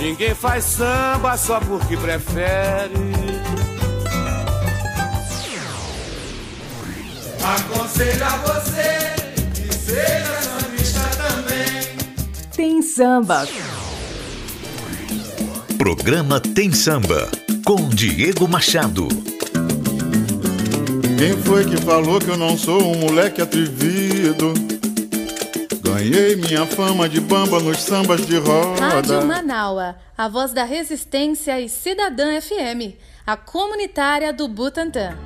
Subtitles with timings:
[0.00, 2.94] Ninguém faz samba só porque prefere.
[7.44, 9.14] Aconselho a você
[9.54, 12.48] que seja sambista também.
[12.56, 13.46] Tem samba.
[15.76, 17.28] Programa Tem Samba
[17.66, 19.06] com Diego Machado.
[21.18, 24.54] Quem foi que falou que eu não sou um moleque atrevido?
[25.92, 28.80] Ganhei minha fama de bamba nos sambas de roda.
[28.80, 32.96] Rádio Manaua, a voz da resistência e Cidadã FM,
[33.26, 35.18] a comunitária do Butantã.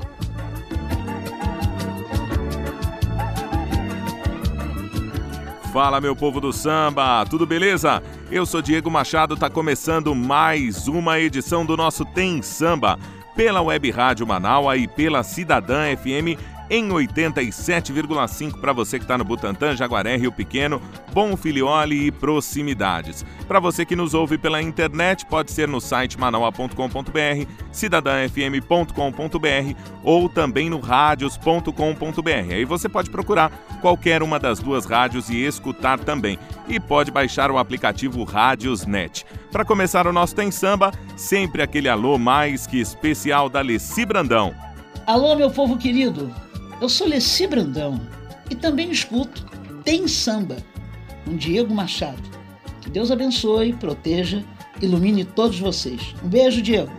[5.70, 8.02] Fala, meu povo do samba, tudo beleza?
[8.30, 12.98] Eu sou Diego Machado, tá começando mais uma edição do nosso Tem Samba
[13.36, 16.40] pela Web Rádio Manaua e pela Cidadã FM
[16.70, 20.80] em 87,5 para você que está no Butantã, Jaguaré, Rio Pequeno,
[21.12, 23.24] Bom Filiole e proximidades.
[23.46, 30.70] Para você que nos ouve pela internet, pode ser no site manaua.com.br, cidadãfm.com.br ou também
[30.70, 32.52] no radios.com.br.
[32.52, 36.38] Aí você pode procurar qualquer uma das duas rádios e escutar também.
[36.66, 39.26] E pode baixar o aplicativo Rádiosnet.
[39.52, 44.54] Para começar o nosso Tem Samba, sempre aquele alô mais que especial da Leci Brandão.
[45.06, 46.34] Alô, meu povo querido.
[46.80, 48.00] Eu sou Leci Brandão
[48.50, 49.44] e também escuto
[49.84, 50.56] Tem Samba,
[51.24, 52.22] com Diego Machado.
[52.80, 54.44] Que Deus abençoe, proteja,
[54.82, 56.14] ilumine todos vocês.
[56.22, 56.92] Um beijo, Diego.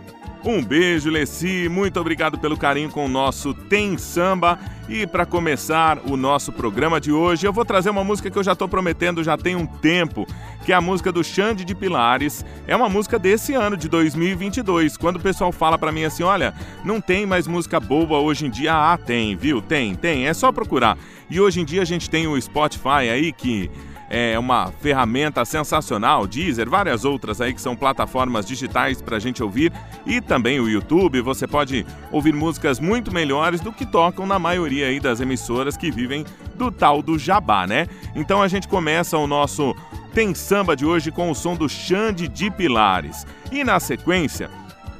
[0.48, 1.68] Um beijo, Leci.
[1.68, 4.56] Muito obrigado pelo carinho com o nosso Tem Samba.
[4.88, 8.44] E para começar o nosso programa de hoje, eu vou trazer uma música que eu
[8.44, 10.24] já estou prometendo já tem um tempo,
[10.64, 12.44] que é a música do Xande de Pilares.
[12.64, 14.96] É uma música desse ano, de 2022.
[14.96, 18.50] Quando o pessoal fala para mim assim, olha, não tem mais música boa hoje em
[18.50, 18.72] dia.
[18.72, 19.60] Ah, tem, viu?
[19.60, 20.28] Tem, tem.
[20.28, 20.96] É só procurar.
[21.28, 23.68] E hoje em dia a gente tem o Spotify aí que
[24.08, 29.42] é uma ferramenta sensacional, Deezer, várias outras aí que são plataformas digitais para a gente
[29.42, 29.72] ouvir
[30.04, 31.20] e também o YouTube.
[31.20, 35.90] Você pode ouvir músicas muito melhores do que tocam na maioria aí das emissoras que
[35.90, 36.24] vivem
[36.54, 37.86] do tal do jabá, né?
[38.14, 39.74] Então a gente começa o nosso
[40.14, 43.26] Tem Samba de hoje com o som do Xande de Pilares.
[43.50, 44.50] E na sequência,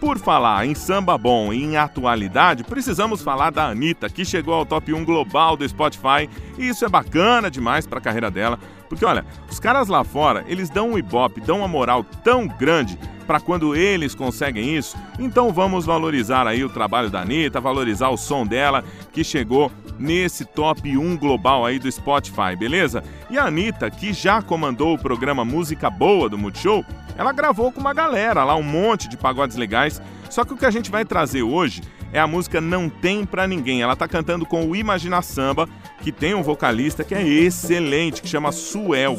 [0.00, 4.66] por falar em samba bom e em atualidade, precisamos falar da Anitta, que chegou ao
[4.66, 6.28] top 1 global do Spotify,
[6.59, 8.59] e isso é bacana demais para a carreira dela.
[8.89, 12.99] Porque olha, os caras lá fora, eles dão um ibope, dão uma moral tão grande
[13.27, 14.97] para quando eles conseguem isso.
[15.19, 20.45] Então vamos valorizar aí o trabalho da Anitta, valorizar o som dela que chegou nesse
[20.45, 23.03] top 1 global aí do Spotify, beleza?
[23.31, 26.85] E a Anitta, que já comandou o programa Música Boa do Multishow,
[27.17, 30.01] ela gravou com uma galera lá, um monte de pagodes legais.
[30.31, 31.83] Só que o que a gente vai trazer hoje
[32.16, 33.82] é a música Não Tem Pra Ninguém.
[33.82, 35.69] Ela tá cantando com o Imagina Samba,
[36.00, 39.19] que tem um vocalista que é excelente, que chama Suel.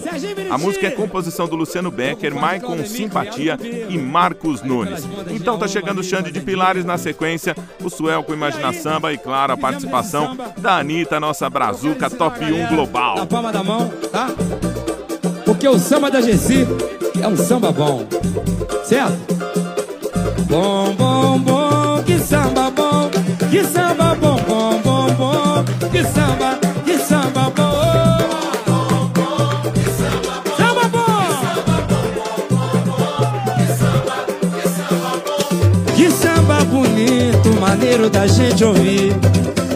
[0.50, 3.56] A música é composição do Luciano Becker, Maicon Simpatia
[3.88, 5.08] e Marcos Nunes.
[5.30, 9.18] Então tá chegando o Xande de Pilares na sequência, o Suel com Imagina Samba e,
[9.20, 13.18] claro, a participação da Anitta, nossa brazuca top 1 global.
[13.18, 14.30] Na palma da mão, tá?
[15.46, 16.68] Porque o samba da Gessi
[17.22, 18.08] é um samba bom,
[18.84, 19.38] certo?
[20.50, 21.77] Bom, bom, bom,
[22.08, 23.12] que samba bom,
[23.52, 28.18] que samba bom, bom, bom, bom, que samba, que samba bom.
[30.58, 31.28] Samba bom!
[35.98, 39.14] Que samba bonito, maneiro da gente ouvir.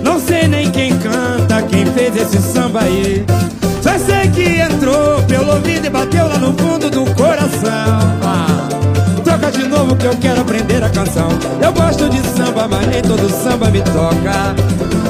[0.01, 3.25] Não sei nem quem canta, quem fez esse samba aí.
[3.81, 8.50] Só sei que entrou pelo ouvido e bateu lá no fundo do coração.
[9.91, 11.27] Novo que eu quero aprender a canção.
[11.61, 14.55] Eu gosto de samba, mas nem todo samba me toca.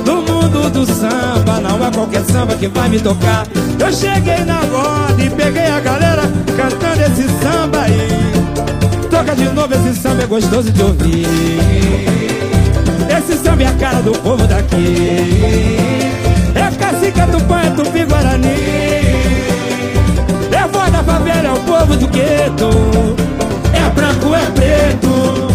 [0.03, 3.46] No mundo do samba, não é qualquer samba que vai me tocar.
[3.80, 6.24] Eu cheguei na roda e peguei a galera
[6.58, 9.08] cantando esse samba aí.
[9.12, 11.28] Toca de novo, esse samba é gostoso de ouvir.
[13.16, 15.78] Esse samba é a cara do povo daqui.
[16.56, 18.47] É cacique, é tupã, é tupi, guarani
[20.52, 23.31] É voz da favela, é o povo do gueto
[24.11, 25.47] branco, é preto.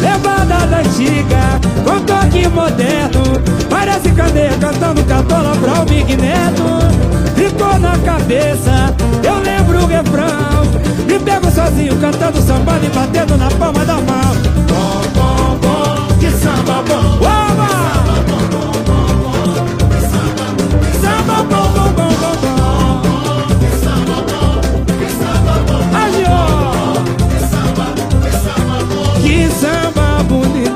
[0.00, 3.22] Levada da antiga, com toque moderno.
[3.68, 6.64] Parece cadeia cantando catola pra o Big Neto.
[7.34, 8.94] Ficou na cabeça,
[9.24, 10.66] eu lembro o refrão.
[11.06, 14.36] Me pego sozinho cantando samba e batendo na palma da mão.
[14.68, 17.26] Bom, bom, bom, que samba bom.
[17.26, 17.75] Oba!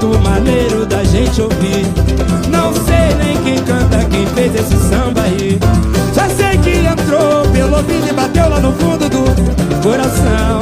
[0.00, 1.86] Bonito, maneiro da gente ouvir.
[2.48, 5.58] Não sei nem quem canta, quem fez esse samba aí.
[6.14, 10.60] Só sei que entrou pelo ouvido e bateu lá no fundo do coração.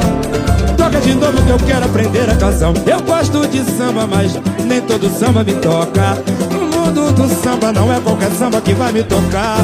[0.77, 2.73] Toca de novo que eu quero aprender a canção.
[2.85, 6.17] Eu gosto de samba, mas nem todo samba me toca.
[6.51, 9.57] No mundo do samba não é qualquer samba que vai me tocar.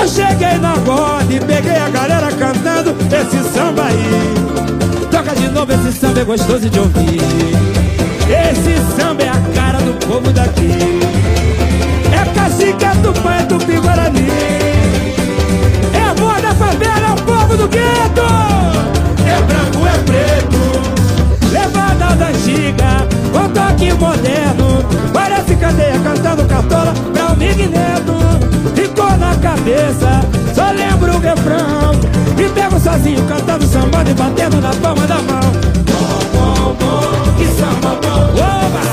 [0.00, 5.08] Eu cheguei na roda e peguei a galera cantando esse samba aí.
[5.10, 7.81] Toca de novo, esse samba é gostoso de ouvir.
[8.32, 10.70] Esse samba é a cara do povo daqui.
[12.10, 14.26] É cacique, é tupã, é tupi, guarani.
[15.92, 18.22] É a voz da favela, é o povo do gueto.
[19.26, 21.52] É branco, é preto.
[21.52, 24.82] Levada da antiga, com toque moderno.
[25.12, 28.14] Parece cadeia cantando cartola pra um Neto.
[28.74, 30.22] Ficou na cabeça,
[30.54, 31.92] só lembro o refrão.
[32.34, 35.81] Me pego sozinho cantando samba e batendo na palma da mão.
[38.34, 38.91] Oba!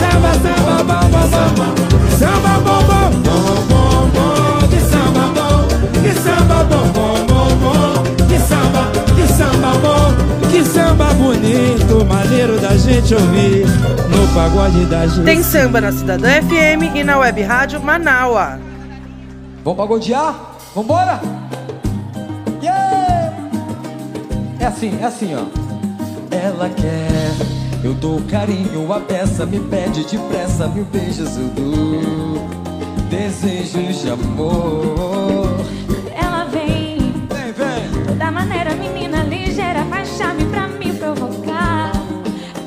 [0.00, 1.72] Samba, samba, bom, bom, bom.
[2.18, 4.68] Samba, bom, bom, bom, bom, bom.
[4.68, 5.58] Que samba bom,
[6.02, 8.26] que samba bom, bom, bom, bom.
[8.26, 8.82] Que samba,
[9.14, 13.66] que samba bom, que samba bonito, maneiro da gente ouvir
[14.10, 15.24] no pagode da gente.
[15.24, 18.58] Tem samba na Cidadã FM e na Web Rádio Manaua.
[19.64, 20.34] Vamos pagodear?
[20.74, 21.20] Vambora?
[22.62, 23.32] Yeah!
[24.58, 25.44] É assim, é assim, ó.
[26.34, 27.32] Ela quer,
[27.82, 32.48] eu dou carinho, a peça me pede depressa, mil beijos eu dou.
[33.08, 35.48] Desejos de amor.
[36.14, 38.04] Ela vem, Vem, vem.
[38.06, 41.90] toda maneira, menina ligeira, faz chave pra me provocar.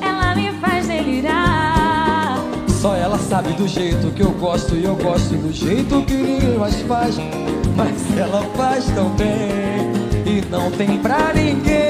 [0.00, 2.38] Ela me faz delirar.
[2.68, 6.58] Só ela sabe do jeito que eu gosto e eu gosto do jeito que ninguém
[6.58, 7.16] mais faz.
[7.76, 9.92] Mas ela faz tão bem
[10.26, 11.83] e não tem pra ninguém.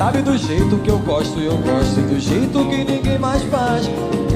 [0.00, 3.86] Sabe do jeito que eu gosto e eu gosto do jeito que ninguém mais faz.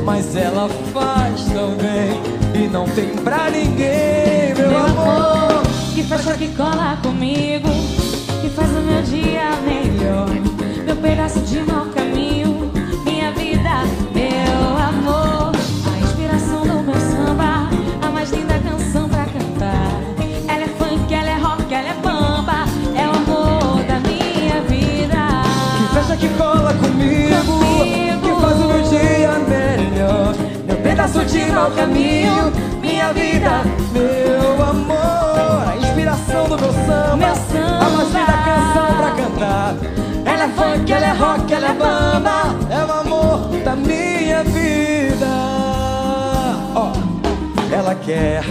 [0.04, 2.20] Mas ela faz tão bem
[2.62, 5.08] e não tem pra ninguém, meu, Meu amor.
[5.08, 5.62] amor,
[5.94, 7.70] que fecha que cola comigo,
[8.42, 10.28] que faz o meu dia melhor.
[10.84, 12.43] Meu pedaço de mau caminho,
[31.04, 33.62] Pedaço de mau caminho, minha vida,
[33.92, 35.68] meu amor.
[35.68, 37.84] A inspiração do meu samba, Meu samba.
[37.84, 39.74] a mais linda canção pra cantar.
[40.24, 45.26] Ela é funk, ela é rock, ela é bamba, é o amor da minha vida.
[46.74, 46.90] Ó,
[47.70, 48.42] ela quer.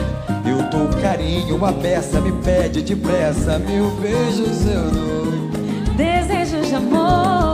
[0.46, 5.94] Eu dou carinho, uma peça me pede depressa, mil beijos eu dou.
[5.96, 7.53] Desejos de amor,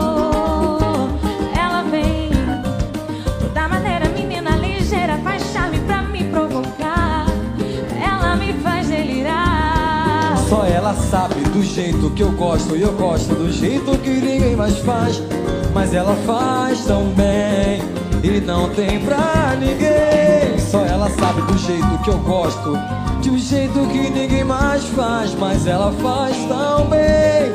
[10.89, 14.79] ela sabe do jeito que eu gosto e eu gosto do jeito que ninguém mais
[14.79, 15.22] faz.
[15.72, 17.79] Mas ela faz tão bem
[18.24, 20.58] e não tem pra ninguém.
[20.58, 22.74] Só ela sabe do jeito que eu gosto,
[23.22, 25.36] de um jeito que ninguém mais faz.
[25.36, 27.51] Mas ela faz tão bem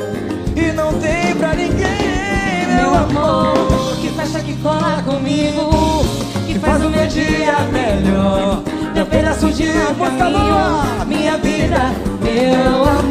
[0.55, 6.05] e não tem pra ninguém, meu, amor, que fecha que cola comigo,
[6.47, 8.63] Que faz o meu dia melhor.
[8.93, 9.73] Meu pedaço de
[10.07, 11.91] caminho, minha vida,
[12.23, 13.04] meu amor.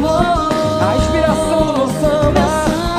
[0.81, 2.45] A inspiração do samba,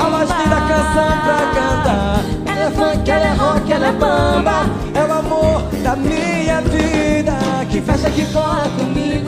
[0.00, 2.21] a mais linda canção pra cantar.
[2.47, 7.35] Ela é funk, ela é rock, ela é bamba, é o amor da minha vida.
[7.71, 9.25] Que fecha que cola comigo.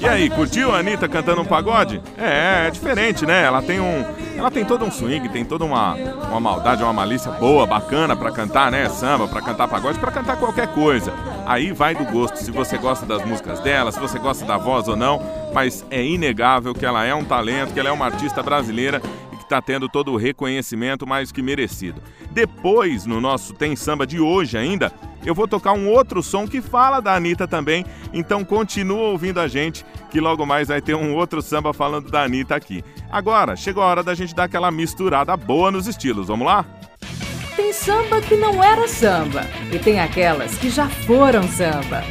[0.00, 2.00] E aí, curtiu a Anitta cantando um pagode?
[2.18, 3.44] É, é diferente, né?
[3.44, 4.04] Ela tem um.
[4.36, 8.32] Ela tem todo um swing, tem toda uma, uma maldade, uma malícia boa, bacana pra
[8.32, 8.88] cantar, né?
[8.88, 11.12] Samba, pra cantar pagode, pra cantar qualquer coisa.
[11.46, 14.88] Aí vai do gosto, se você gosta das músicas dela, se você gosta da voz
[14.88, 15.22] ou não,
[15.52, 19.00] mas é inegável que ela é um talento, que ela é uma artista brasileira
[19.44, 22.02] que está tendo todo o reconhecimento mais que merecido.
[22.30, 24.92] Depois, no nosso Tem Samba de hoje ainda,
[25.24, 29.46] eu vou tocar um outro som que fala da Anitta também, então continua ouvindo a
[29.46, 32.82] gente, que logo mais vai ter um outro samba falando da Anitta aqui.
[33.10, 36.64] Agora, chegou a hora da gente dar aquela misturada boa nos estilos, vamos lá?
[37.74, 42.04] samba que não era samba e tem aquelas que já foram samba.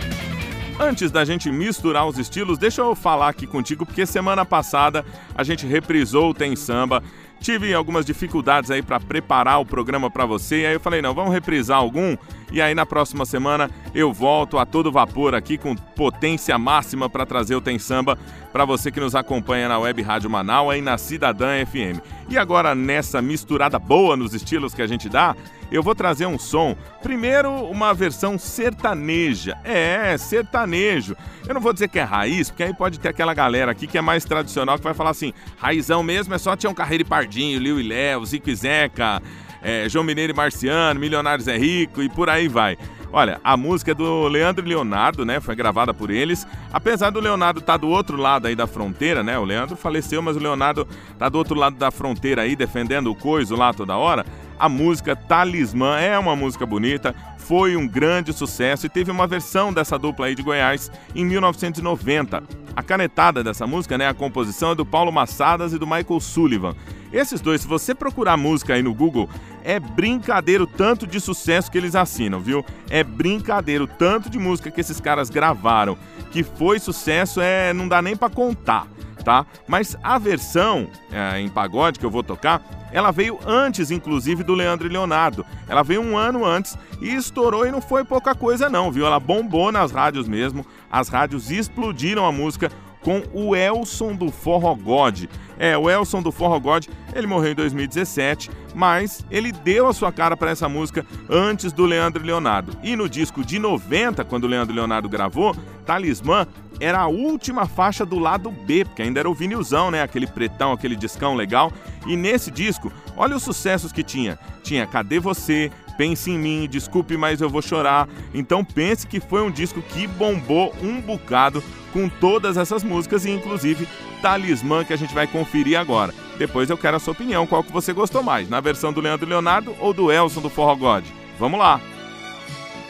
[0.80, 5.44] Antes da gente misturar os estilos, deixa eu falar aqui contigo, porque semana passada a
[5.44, 7.02] gente reprisou o Tem Samba.
[7.44, 11.14] Tive algumas dificuldades aí para preparar o programa para você, e aí eu falei, não,
[11.14, 12.16] vamos reprisar algum,
[12.54, 17.26] e aí na próxima semana eu volto a todo vapor aqui com potência máxima para
[17.26, 18.18] trazer o Tem Samba
[18.54, 22.00] para você que nos acompanha na Web Rádio Manaus e na Cidadã FM.
[22.34, 25.36] E agora nessa misturada boa nos estilos que a gente dá,
[25.72, 26.75] eu vou trazer um som.
[27.04, 29.56] Primeiro, uma versão sertaneja.
[29.63, 31.16] É, sertanejo.
[31.48, 34.00] Eu não vou dizer que é raiz, porque aí pode ter aquela galera aqui que
[34.00, 37.60] é mais tradicional que vai falar assim: raizão mesmo é só Tião Carreiro e Pardinho,
[37.60, 39.22] Liu e Léo, Zico e Zeca,
[39.62, 42.80] é, João Mineiro e Marciano, Milionários é Rico e por aí vai.
[43.15, 45.39] Olha, a música é do Leandro e Leonardo, né?
[45.39, 46.48] Foi gravada por eles.
[46.74, 49.38] Apesar do Leonardo estar tá do outro lado aí da fronteira, né?
[49.38, 50.88] O Leandro faleceu, mas o Leonardo
[51.20, 54.25] tá do outro lado da fronteira aí, defendendo o coiso lá toda hora.
[54.58, 57.13] A música Talismã é uma música bonita,
[57.44, 62.42] foi um grande sucesso e teve uma versão dessa dupla aí de Goiás em 1990.
[62.76, 66.76] A canetada dessa música, né, a composição é do Paulo Massadas e do Michael Sullivan.
[67.12, 69.30] Esses dois, se você procurar música aí no Google,
[69.64, 72.66] é brincadeiro tanto de sucesso que eles assinam, viu?
[72.90, 75.98] É brincadeiro tanto de música que esses caras gravaram,
[76.32, 78.88] que foi sucesso, é não dá nem para contar,
[79.24, 79.46] tá?
[79.68, 82.62] Mas a versão é, em pagode que eu vou tocar,
[82.92, 85.46] ela veio antes, inclusive, do Leandro e Leonardo.
[85.68, 89.06] Ela veio um ano antes e estourou e não foi pouca coisa não, viu?
[89.06, 90.65] Ela bombou nas rádios mesmo.
[90.92, 92.72] As rádios explodiram a música
[93.04, 95.26] com o Elson do Forró God.
[95.60, 100.12] É, o Elson do Forró God, ele morreu em 2017, mas ele deu a sua
[100.12, 102.76] cara para essa música antes do Leandro Leonardo.
[102.82, 105.56] E no disco de 90, quando o Leandro Leonardo gravou,
[105.86, 106.48] Talismã
[106.80, 110.02] era a última faixa do lado B, porque ainda era o vinilzão, né?
[110.02, 111.72] Aquele pretão, aquele discão legal.
[112.08, 114.40] E nesse disco, olha os sucessos que tinha.
[114.64, 115.72] Tinha Cadê Você?
[115.98, 118.08] Pense em mim, desculpe, mas eu vou chorar.
[118.34, 123.30] Então pense que foi um disco que bombou um bocado com todas essas músicas e
[123.30, 123.88] inclusive
[124.22, 126.14] Talismã que a gente vai conferir agora.
[126.38, 129.30] Depois eu quero a sua opinião, qual que você gostou mais, na versão do Leandro
[129.30, 131.06] Leonardo ou do Elson do Forró God.
[131.38, 131.80] Vamos lá.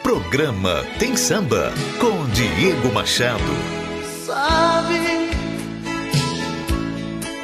[0.02, 3.42] Programa Tem Samba com Diego Machado.
[4.24, 5.30] Sabe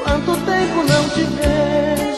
[0.02, 2.09] quanto tempo não te vejo?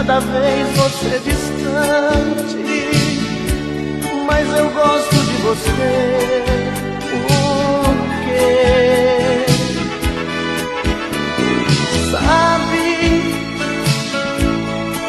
[0.00, 2.56] Cada vez você distante,
[4.24, 6.42] mas eu gosto de você
[8.24, 9.44] quê?
[12.10, 12.88] Sabe,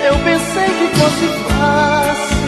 [0.08, 2.44] eu pensei que fosse fácil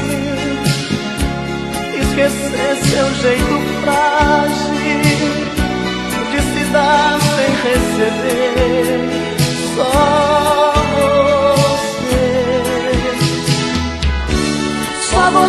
[2.01, 4.75] esquecer seu jeito frágil
[6.29, 9.00] de se dar sem receber.
[9.77, 10.32] Só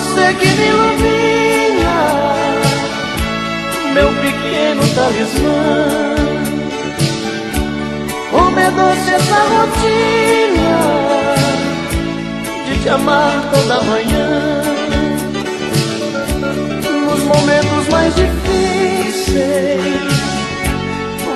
[0.04, 1.96] você que me ilumina
[3.94, 6.14] meu pequeno talismã.
[8.30, 10.74] Como é doce essa rotina
[12.66, 14.62] de te amar toda manhã.
[17.06, 19.34] Nos momentos mais difíceis,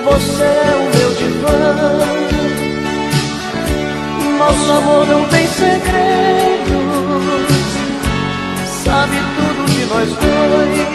[0.04, 2.18] você é o meu divã.
[4.38, 6.37] Nosso amor não tem segredos,
[8.88, 10.88] sabe tudo de nós dois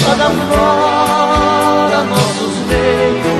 [0.00, 3.39] joga fora nossos meios.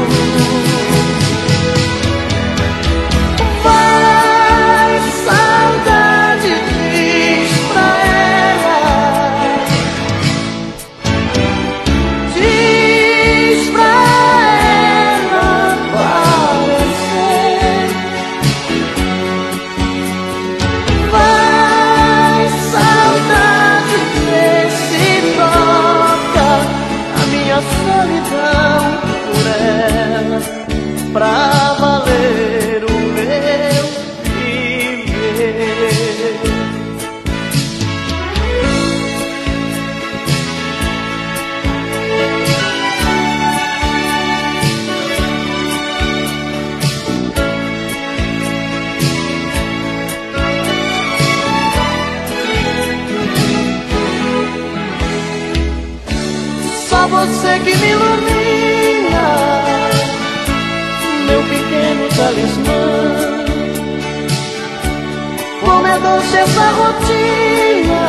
[66.43, 68.03] Essa rotina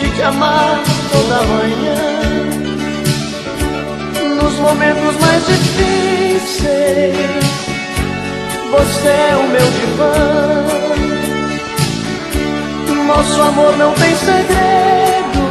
[0.00, 0.82] de te amar
[1.12, 2.02] toda manhã.
[4.42, 7.14] Nos momentos mais difíceis,
[8.72, 10.64] você é o meu divã.
[13.06, 15.42] Nosso amor não tem segredos,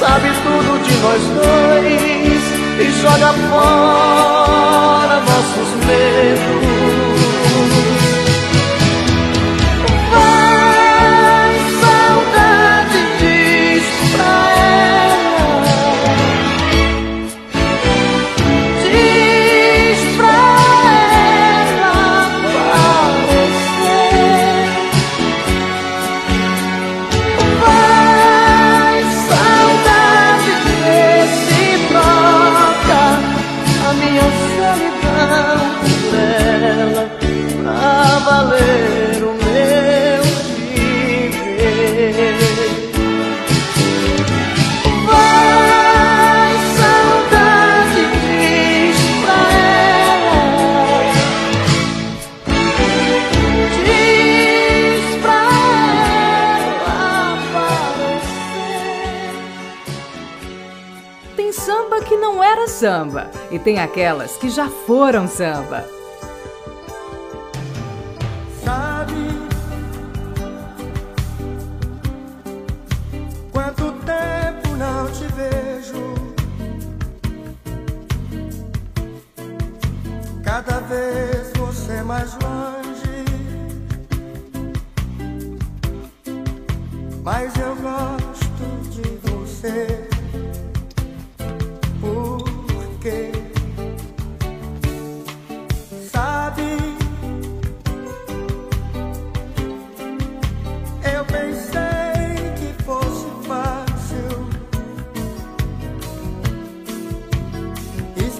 [0.00, 2.42] sabe tudo de nós dois
[2.80, 6.77] e joga fora nossos medos.
[62.78, 65.97] samba e tem aquelas que já foram samba.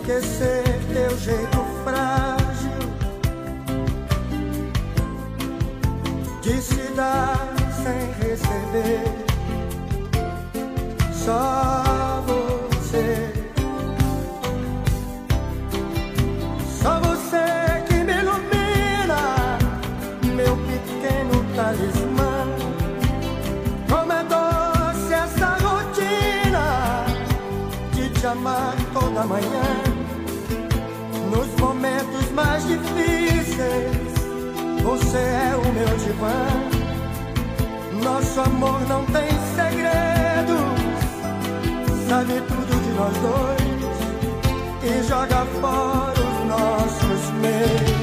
[0.09, 2.71] esquecer teu jeito frágil
[6.41, 9.04] de se dar sem receber.
[11.13, 12.07] Só
[32.39, 33.97] mais difíceis.
[34.85, 36.47] Você é o meu divã.
[38.05, 40.79] Nosso amor não tem segredos.
[42.09, 43.69] Sabe tudo de nós dois
[44.85, 47.98] e joga fora os nossos medos.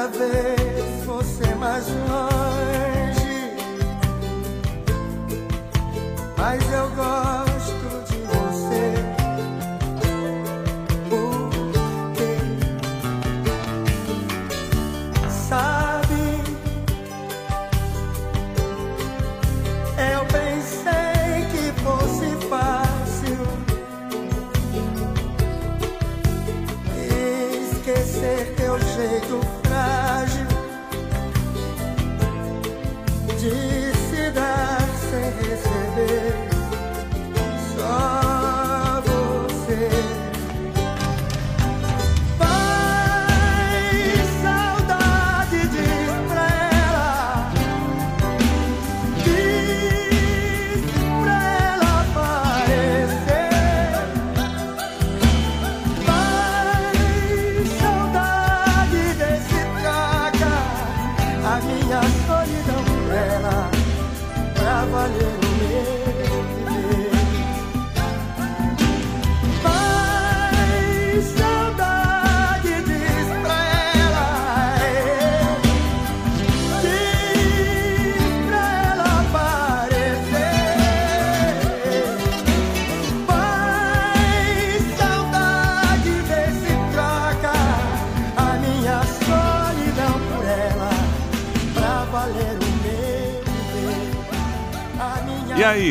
[0.00, 2.39] cada vez você mais longe.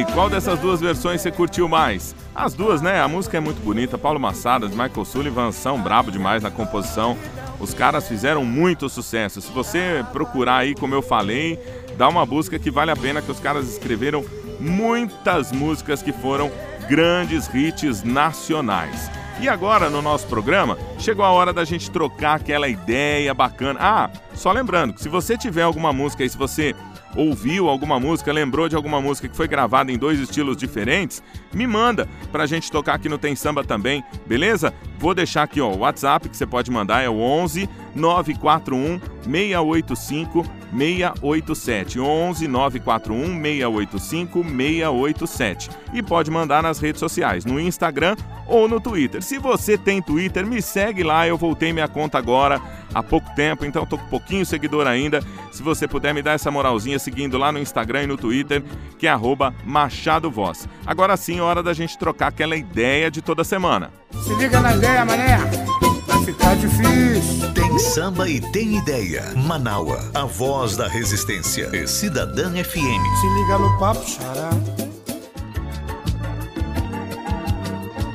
[0.06, 2.16] Qual dessas duas versões você curtiu mais?
[2.36, 3.02] As duas, né?
[3.02, 3.98] A música é muito bonita.
[3.98, 7.18] Paulo Massadas, Michael Sullivan são brabo demais na composição.
[7.60, 9.42] Os caras fizeram muito sucesso.
[9.42, 11.60] Se você procurar aí, como eu falei,
[11.98, 14.24] dá uma busca que vale a pena, que os caras escreveram
[14.60, 16.52] muitas músicas que foram
[16.88, 19.12] grandes hits nacionais.
[19.42, 23.80] E agora no nosso programa, chegou a hora da gente trocar aquela ideia bacana.
[23.82, 26.76] Ah, só lembrando que se você tiver alguma música aí, se você
[27.16, 31.66] ouviu alguma música, lembrou de alguma música que foi gravada em dois estilos diferentes, me
[31.66, 34.74] manda pra gente tocar aqui no Tem Samba também, beleza?
[34.98, 40.59] Vou deixar aqui ó, o WhatsApp que você pode mandar é o 11 941 685
[40.78, 48.16] 687 11 941 685 687 e pode mandar nas redes sociais, no Instagram
[48.48, 49.22] ou no Twitter.
[49.22, 52.62] Se você tem Twitter, me segue lá, eu voltei minha conta agora
[52.94, 55.22] há pouco tempo, então tô com pouquinho seguidor ainda.
[55.52, 58.64] Se você puder me dar essa moralzinha seguindo lá no Instagram e no Twitter,
[58.98, 60.68] que é arroba Machado Voz.
[60.86, 63.92] Agora sim, hora da gente trocar aquela ideia de toda semana.
[64.24, 65.89] Se liga na ideia, mané.
[66.30, 67.52] Ficar difícil.
[67.56, 69.34] Tem samba e tem ideia.
[69.36, 71.76] Manaua, a voz da resistência.
[71.76, 73.02] E Cidadã FM.
[73.20, 74.52] Se liga no papo, xará.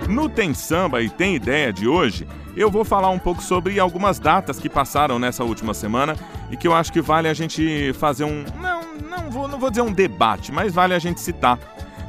[0.08, 2.24] No Tem Samba e Tem Ideia de hoje,
[2.56, 6.16] eu vou falar um pouco sobre algumas datas que passaram nessa última semana
[6.52, 8.44] e que eu acho que vale a gente fazer um.
[8.60, 11.58] Não, não vou, não vou dizer um debate, mas vale a gente citar.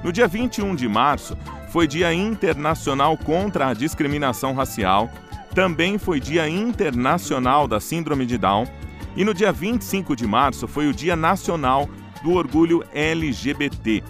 [0.04, 1.36] No dia 21 de março
[1.70, 5.10] foi Dia Internacional contra a Discriminação Racial,
[5.56, 8.68] também foi Dia Internacional da Síndrome de Down,
[9.16, 11.90] e no dia 25 de março foi o Dia Nacional
[12.22, 14.04] do Orgulho LGBT.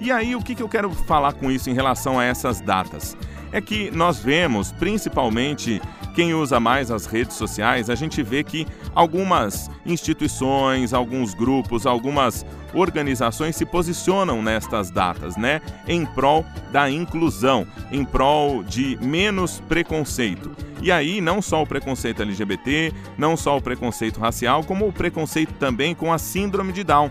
[0.00, 3.16] E aí, o que, que eu quero falar com isso em relação a essas datas?
[3.52, 5.80] É que nós vemos, principalmente
[6.14, 12.44] quem usa mais as redes sociais, a gente vê que algumas instituições, alguns grupos, algumas
[12.74, 15.60] organizações se posicionam nestas datas, né?
[15.86, 20.50] Em prol da inclusão, em prol de menos preconceito.
[20.82, 25.52] E aí, não só o preconceito LGBT, não só o preconceito racial, como o preconceito
[25.54, 27.10] também com a síndrome de Down.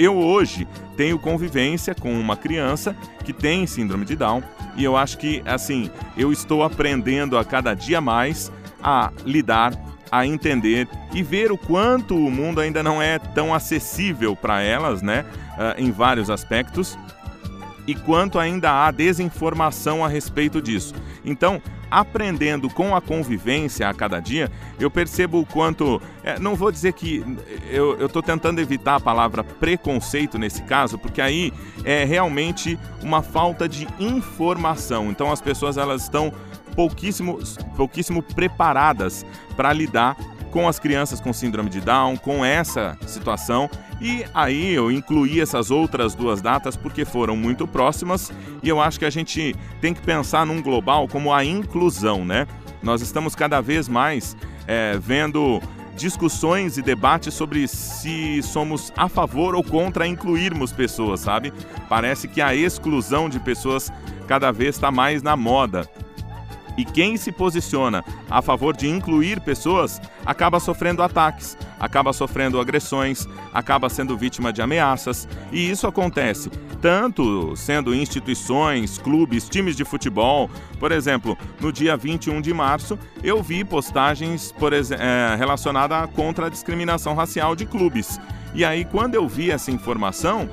[0.00, 4.42] Eu hoje tenho convivência com uma criança que tem síndrome de Down
[4.74, 8.50] e eu acho que, assim, eu estou aprendendo a cada dia mais
[8.82, 9.74] a lidar,
[10.10, 15.02] a entender e ver o quanto o mundo ainda não é tão acessível para elas,
[15.02, 15.26] né,
[15.58, 16.98] ah, em vários aspectos
[17.86, 20.94] e quanto ainda há desinformação a respeito disso.
[21.24, 26.00] Então, aprendendo com a convivência a cada dia, eu percebo o quanto.
[26.22, 27.24] é, não vou dizer que
[27.68, 31.52] eu estou tentando evitar a palavra preconceito nesse caso, porque aí
[31.84, 35.10] é realmente uma falta de informação.
[35.10, 36.32] Então as pessoas elas estão
[36.76, 37.38] pouquíssimo,
[37.76, 40.16] pouquíssimo preparadas para lidar
[40.50, 43.68] com as crianças com síndrome de Down, com essa situação.
[44.00, 48.32] E aí eu incluí essas outras duas datas porque foram muito próximas
[48.62, 52.46] e eu acho que a gente tem que pensar num global como a inclusão, né?
[52.82, 54.34] Nós estamos cada vez mais
[54.66, 55.60] é, vendo
[55.96, 61.52] discussões e debates sobre se somos a favor ou contra incluirmos pessoas, sabe?
[61.88, 63.92] Parece que a exclusão de pessoas
[64.26, 65.86] cada vez está mais na moda.
[66.76, 73.26] E quem se posiciona a favor de incluir pessoas acaba sofrendo ataques, acaba sofrendo agressões,
[73.52, 75.28] acaba sendo vítima de ameaças.
[75.52, 80.48] E isso acontece tanto sendo instituições, clubes, times de futebol.
[80.78, 86.46] Por exemplo, no dia 21 de março, eu vi postagens por, exe- eh, relacionadas contra
[86.46, 88.18] a discriminação racial de clubes.
[88.54, 90.48] E aí, quando eu vi essa informação,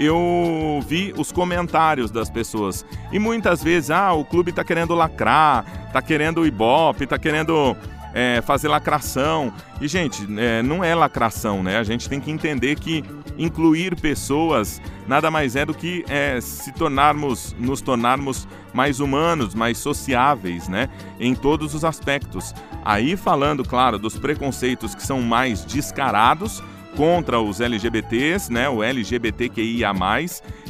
[0.00, 2.86] eu vi os comentários das pessoas.
[3.12, 7.76] E muitas vezes, ah, o clube tá querendo lacrar, tá querendo ibope, tá querendo
[8.14, 9.52] é, fazer lacração.
[9.78, 11.76] E, gente, é, não é lacração, né?
[11.76, 13.04] A gente tem que entender que
[13.36, 19.76] incluir pessoas nada mais é do que é, se tornarmos, nos tornarmos mais humanos, mais
[19.76, 20.88] sociáveis, né?
[21.18, 22.54] Em todos os aspectos.
[22.84, 26.62] Aí falando, claro, dos preconceitos que são mais descarados
[26.96, 28.68] contra os LGBTs, né?
[28.68, 29.92] O LGBTQIA+,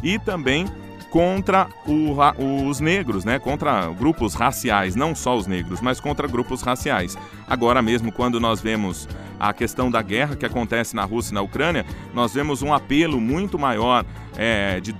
[0.02, 0.66] e também
[1.10, 2.16] contra o
[2.68, 3.38] os negros, né?
[3.38, 7.16] Contra grupos raciais, não só os negros, mas contra grupos raciais.
[7.46, 11.42] Agora mesmo, quando nós vemos a questão da guerra que acontece na Rússia e na
[11.42, 14.04] Ucrânia, nós vemos um apelo muito maior
[14.36, 14.94] é, de,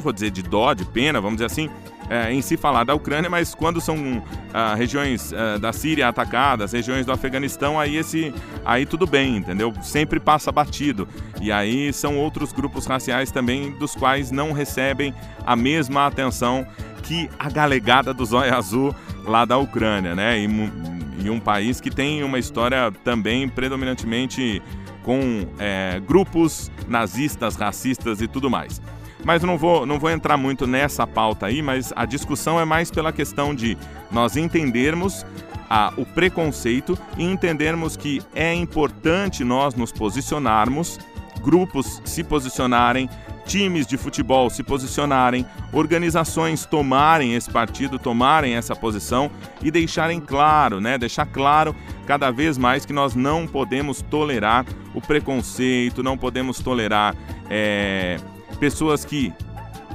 [0.00, 1.70] vou dizer, de dó, de pena, vamos dizer assim,
[2.08, 6.72] é, em se falar da Ucrânia, mas quando são ah, regiões ah, da Síria atacadas,
[6.72, 8.32] regiões do Afeganistão, aí esse,
[8.64, 9.72] aí tudo bem, entendeu?
[9.82, 11.08] Sempre passa batido.
[11.40, 15.14] E aí são outros grupos raciais também dos quais não recebem
[15.44, 16.66] a mesma atenção
[17.02, 20.38] que a galegada do zóio azul lá da Ucrânia, né?
[20.38, 20.48] E,
[21.24, 24.62] e um país que tem uma história também predominantemente
[25.02, 28.82] com é, grupos nazistas, racistas e tudo mais.
[29.26, 32.92] Mas não vou, não vou entrar muito nessa pauta aí, mas a discussão é mais
[32.92, 33.76] pela questão de
[34.08, 35.26] nós entendermos
[35.68, 41.00] a, o preconceito e entendermos que é importante nós nos posicionarmos,
[41.42, 43.10] grupos se posicionarem,
[43.44, 49.28] times de futebol se posicionarem, organizações tomarem esse partido, tomarem essa posição
[49.60, 50.96] e deixarem claro, né?
[50.96, 51.74] Deixar claro
[52.06, 57.16] cada vez mais que nós não podemos tolerar o preconceito, não podemos tolerar
[57.50, 58.18] é,
[58.56, 59.32] pessoas que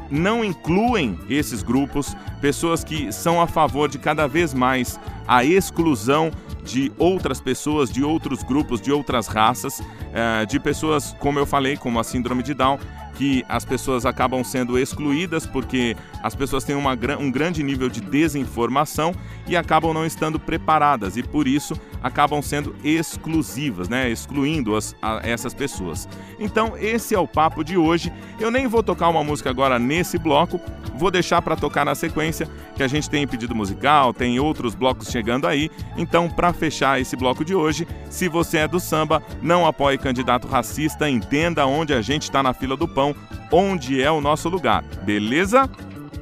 [0.09, 6.31] não incluem esses grupos, pessoas que são a favor de cada vez mais a exclusão
[6.63, 9.81] de outras pessoas, de outros grupos, de outras raças,
[10.13, 12.77] eh, de pessoas, como eu falei, como a síndrome de Down,
[13.21, 18.01] que as pessoas acabam sendo excluídas porque as pessoas têm uma, um grande nível de
[18.01, 19.13] desinformação
[19.45, 24.09] e acabam não estando preparadas e por isso acabam sendo exclusivas, né?
[24.09, 26.09] excluindo as, a, essas pessoas.
[26.39, 28.11] Então, esse é o papo de hoje.
[28.39, 30.59] Eu nem vou tocar uma música agora nesse bloco,
[30.95, 35.09] vou deixar para tocar na sequência, que a gente tem pedido musical, tem outros blocos
[35.09, 35.69] chegando aí.
[35.95, 40.47] Então, para fechar esse bloco de hoje, se você é do samba, não apoie candidato
[40.47, 43.10] racista, entenda onde a gente está na fila do pão,
[43.51, 45.69] onde é o nosso lugar, beleza?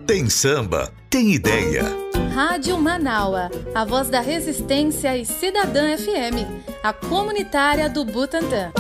[0.06, 1.84] Tem samba, tem ideia.
[2.34, 6.46] Rádio Manaua, a voz da resistência e Cidadã FM,
[6.84, 8.72] a comunitária do Butantã.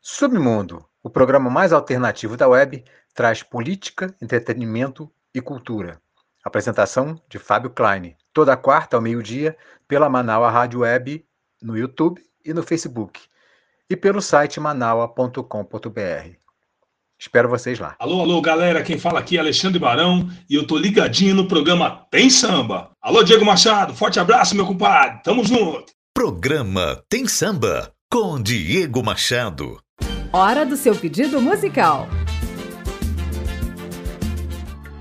[0.00, 6.00] Submundo, o programa mais alternativo da web, traz política, entretenimento e cultura.
[6.44, 9.56] Apresentação de Fábio Klein, toda quarta ao meio-dia,
[9.88, 11.26] pela Manaua Rádio Web,
[11.62, 13.20] no YouTube e no Facebook,
[13.88, 16.43] e pelo site manaua.com.br.
[17.18, 17.94] Espero vocês lá.
[17.98, 22.06] Alô, alô, galera, quem fala aqui é Alexandre Barão e eu tô ligadinho no programa
[22.10, 22.90] Tem Samba.
[23.00, 25.92] Alô, Diego Machado, forte abraço, meu compadre, tamo junto.
[26.14, 29.80] Programa Tem Samba, com Diego Machado.
[30.32, 32.08] Hora do seu pedido musical.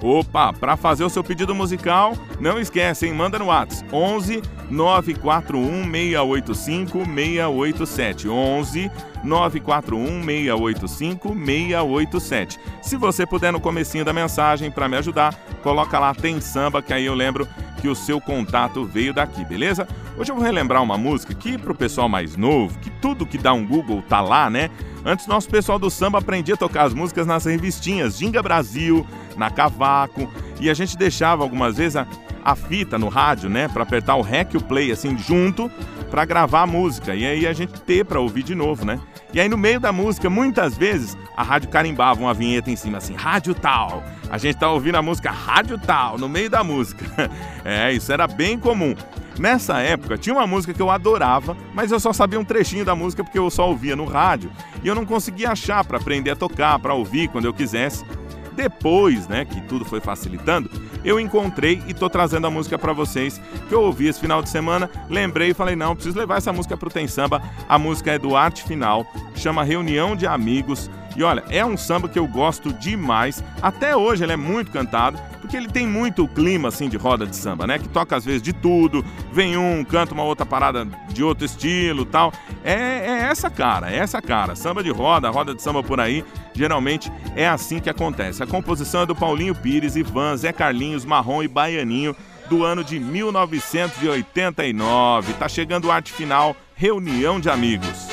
[0.03, 3.13] Opa, para fazer o seu pedido musical, não esquece, hein?
[3.13, 8.27] Manda no WhatsApp 11 941 685 687.
[8.27, 8.91] 11
[9.23, 12.59] 941 685 687.
[12.81, 16.93] Se você puder no comecinho da mensagem para me ajudar, coloca lá tem samba que
[16.93, 17.47] aí eu lembro
[17.81, 19.87] que o seu contato veio daqui, beleza?
[20.17, 23.53] Hoje eu vou relembrar uma música que pro pessoal mais novo, que tudo que dá
[23.53, 24.69] um Google tá lá, né?
[25.05, 29.49] Antes nosso pessoal do samba aprendia a tocar as músicas nas revistinhas Ginga Brasil, na
[29.49, 32.07] Cavaco, e a gente deixava algumas vezes a,
[32.43, 35.71] a fita no rádio, né, para apertar o rec e o play assim junto
[36.11, 38.99] para gravar a música e aí a gente ter para ouvir de novo, né?
[39.33, 42.99] E aí no meio da música, muitas vezes, a rádio carimbava uma vinheta em cima
[42.99, 44.03] assim, rádio tal.
[44.29, 47.03] A gente tá ouvindo a música rádio tal no meio da música.
[47.65, 48.93] é, isso era bem comum.
[49.39, 52.95] Nessa época tinha uma música que eu adorava, mas eu só sabia um trechinho da
[52.95, 54.51] música porque eu só ouvia no rádio
[54.83, 58.05] e eu não conseguia achar para aprender a tocar, para ouvir quando eu quisesse.
[58.55, 60.69] Depois, né, que tudo foi facilitando,
[61.03, 64.49] eu encontrei e tô trazendo a música para vocês que eu ouvi esse final de
[64.49, 67.41] semana, lembrei e falei: "Não, preciso levar essa música pro Tem Samba".
[67.67, 70.89] A música é do Arte Final, chama Reunião de Amigos.
[71.15, 73.43] E olha, é um samba que eu gosto demais.
[73.61, 77.35] Até hoje ele é muito cantado, porque ele tem muito clima assim de roda de
[77.35, 77.77] samba, né?
[77.77, 82.05] Que toca às vezes de tudo, vem um, canta uma outra parada de outro estilo,
[82.05, 82.31] tal.
[82.63, 84.55] É, é essa cara, é essa cara.
[84.55, 86.23] Samba de roda, roda de samba por aí,
[86.53, 88.41] geralmente é assim que acontece.
[88.41, 92.15] A composição é do Paulinho Pires, Ivan, Zé Carlinhos, Marrom e Baianinho
[92.49, 95.33] do ano de 1989.
[95.33, 98.12] Tá chegando o arte final, reunião de amigos.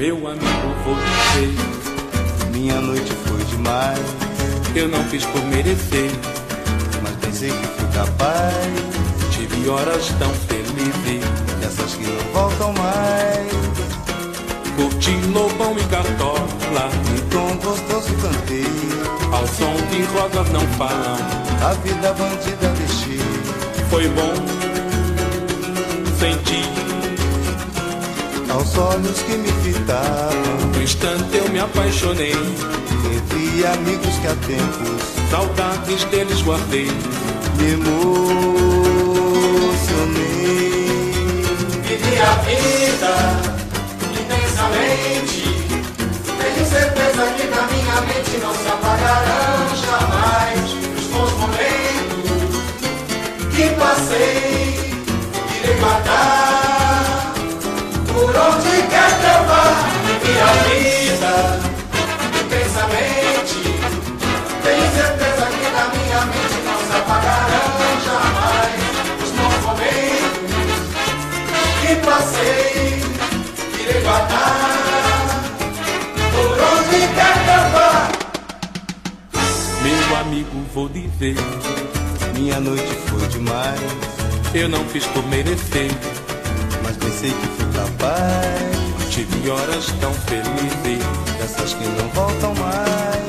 [0.00, 0.46] Meu amigo,
[0.82, 1.54] vou dizer,
[2.52, 4.00] minha noite foi demais.
[4.74, 6.10] Eu não fiz por merecer,
[7.02, 8.64] mas pensei que fui capaz.
[9.30, 11.22] Tive horas tão felizes,
[11.62, 13.52] essas que não voltam mais.
[14.74, 18.64] Curti lobão e cartola, e com gostoso cantei.
[19.30, 21.18] Ao som de rodas não falam,
[21.62, 23.20] a vida bandida deixei.
[23.90, 24.32] Foi bom
[26.18, 26.89] sentir
[28.50, 30.70] aos olhos que me fitavam.
[30.74, 32.32] No instante eu me apaixonei.
[32.32, 36.90] Revi amigos que há tempos, saudades deles guardei.
[37.56, 38.10] Me emocionei.
[41.82, 43.14] Vivi a vida
[44.20, 45.42] intensamente.
[46.40, 52.50] Tenho certeza que na minha mente não se apagarão jamais os bons momentos
[53.54, 54.96] que passei.
[55.62, 56.39] Irei guardar
[58.30, 59.64] por onde quer que eu vá,
[60.06, 61.34] vivi a vida
[62.40, 63.58] intensamente.
[64.62, 67.70] Tenho certeza que na minha mente não se apagarão
[68.06, 68.82] jamais
[69.22, 70.78] os bons momentos
[71.80, 73.02] que passei.
[73.80, 75.40] Irei guardar
[76.32, 77.90] por onde quer que vá.
[79.82, 81.36] Meu amigo, vou lhe ver.
[82.34, 83.80] Minha noite foi demais,
[84.54, 85.90] Eu não fiz por merecer.
[86.84, 87.69] mas pensei que fui
[89.10, 91.04] Tive horas tão felizes.
[91.38, 93.20] dessas que não voltam mais.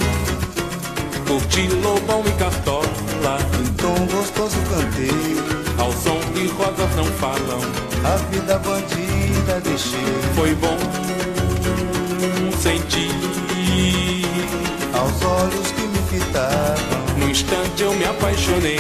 [1.27, 3.37] Curti lobão e cartola.
[3.77, 5.11] Tom gostoso cantei,
[5.77, 7.59] Ao som de rosas não falam.
[8.05, 9.99] a vida bandida deixei.
[10.35, 10.77] Foi bom
[12.61, 13.11] sentir.
[14.93, 18.79] Aos olhos que me fitavam, No instante eu me apaixonei.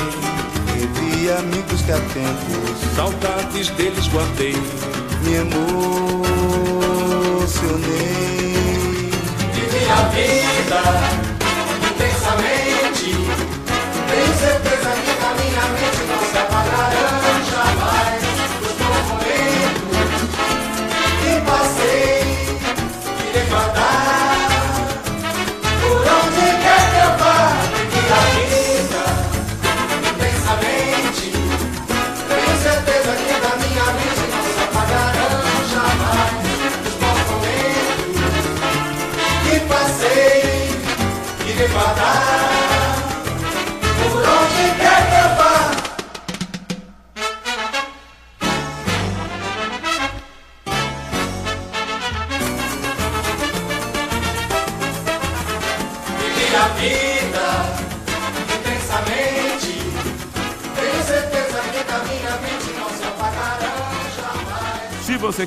[0.73, 4.55] revi amigos que há tempos Saudades deles guardei.
[5.31, 6.27] Me emocionei.
[9.53, 10.81] Vivi a vida
[11.89, 13.09] intensamente.
[14.09, 16.21] Tenho certeza que na minha mente não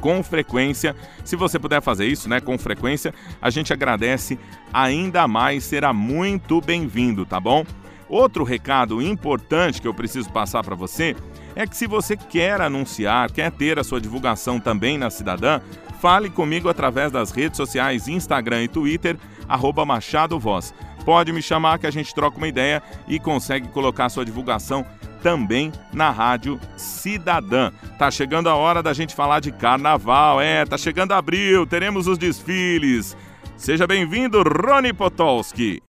[0.00, 0.94] com frequência.
[1.24, 4.38] Se você puder fazer isso, né, com frequência, a gente agradece
[4.72, 7.64] ainda mais, será muito bem-vindo, tá bom?
[8.08, 11.16] Outro recado importante que eu preciso passar para você
[11.54, 15.60] é que se você quer anunciar, quer ter a sua divulgação também na Cidadã,
[16.00, 19.16] fale comigo através das redes sociais Instagram e Twitter,
[19.48, 20.74] arroba Machado Voz.
[21.04, 24.86] Pode me chamar que a gente troca uma ideia e consegue colocar sua divulgação
[25.22, 27.70] também na Rádio Cidadã.
[27.98, 32.18] Tá chegando a hora da gente falar de carnaval, é, tá chegando abril, teremos os
[32.18, 33.16] desfiles.
[33.56, 35.80] Seja bem-vindo, Rony Potolski.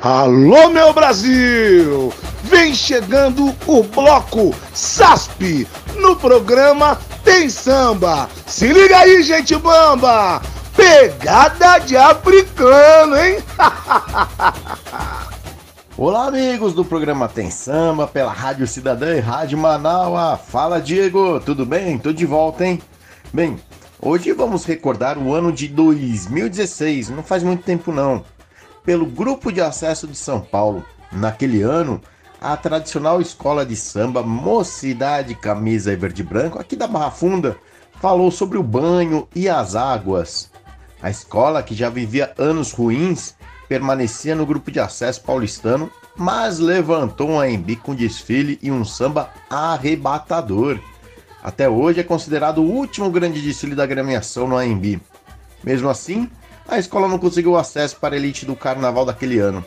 [0.00, 2.12] Alô, meu Brasil!
[2.44, 8.28] Vem chegando o bloco SASP no programa Tem Samba.
[8.46, 10.40] Se liga aí, gente bamba!
[10.74, 13.38] Pegada de africano, hein?
[15.96, 20.36] Olá, amigos do programa Tem Samba, pela Rádio Cidadã e Rádio Manaua.
[20.36, 21.98] Fala, Diego, tudo bem?
[21.98, 22.80] Tô de volta, hein?
[23.32, 23.60] Bem,
[24.00, 28.24] hoje vamos recordar o ano de 2016, não faz muito tempo não.
[28.84, 30.84] Pelo Grupo de Acesso de São Paulo.
[31.12, 32.00] Naquele ano,
[32.40, 37.56] a tradicional escola de samba Mocidade Camisa e Verde Branco, aqui da Barra Funda,
[38.00, 40.50] falou sobre o banho e as águas.
[41.00, 43.36] A escola, que já vivia anos ruins,
[43.68, 49.30] permanecia no grupo de acesso paulistano, mas levantou um AMB com desfile e um samba
[49.48, 50.80] arrebatador.
[51.42, 55.00] Até hoje é considerado o último grande desfile da gremiação no AMB.
[55.62, 56.28] Mesmo assim,
[56.68, 59.64] a escola não conseguiu acesso para a elite do carnaval daquele ano.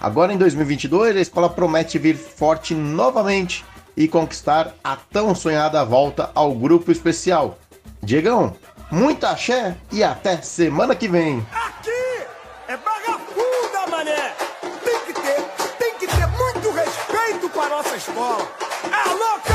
[0.00, 3.64] Agora em 2022, a escola promete vir forte novamente
[3.96, 7.58] e conquistar a tão sonhada volta ao grupo especial.
[8.02, 8.56] Diegão,
[8.90, 11.46] muita axé e até semana que vem.
[12.66, 14.32] É vagabunda, mané!
[14.84, 15.42] Tem que ter,
[15.78, 18.48] tem que ter muito respeito com a nossa escola.
[18.90, 19.49] Alô, camisa!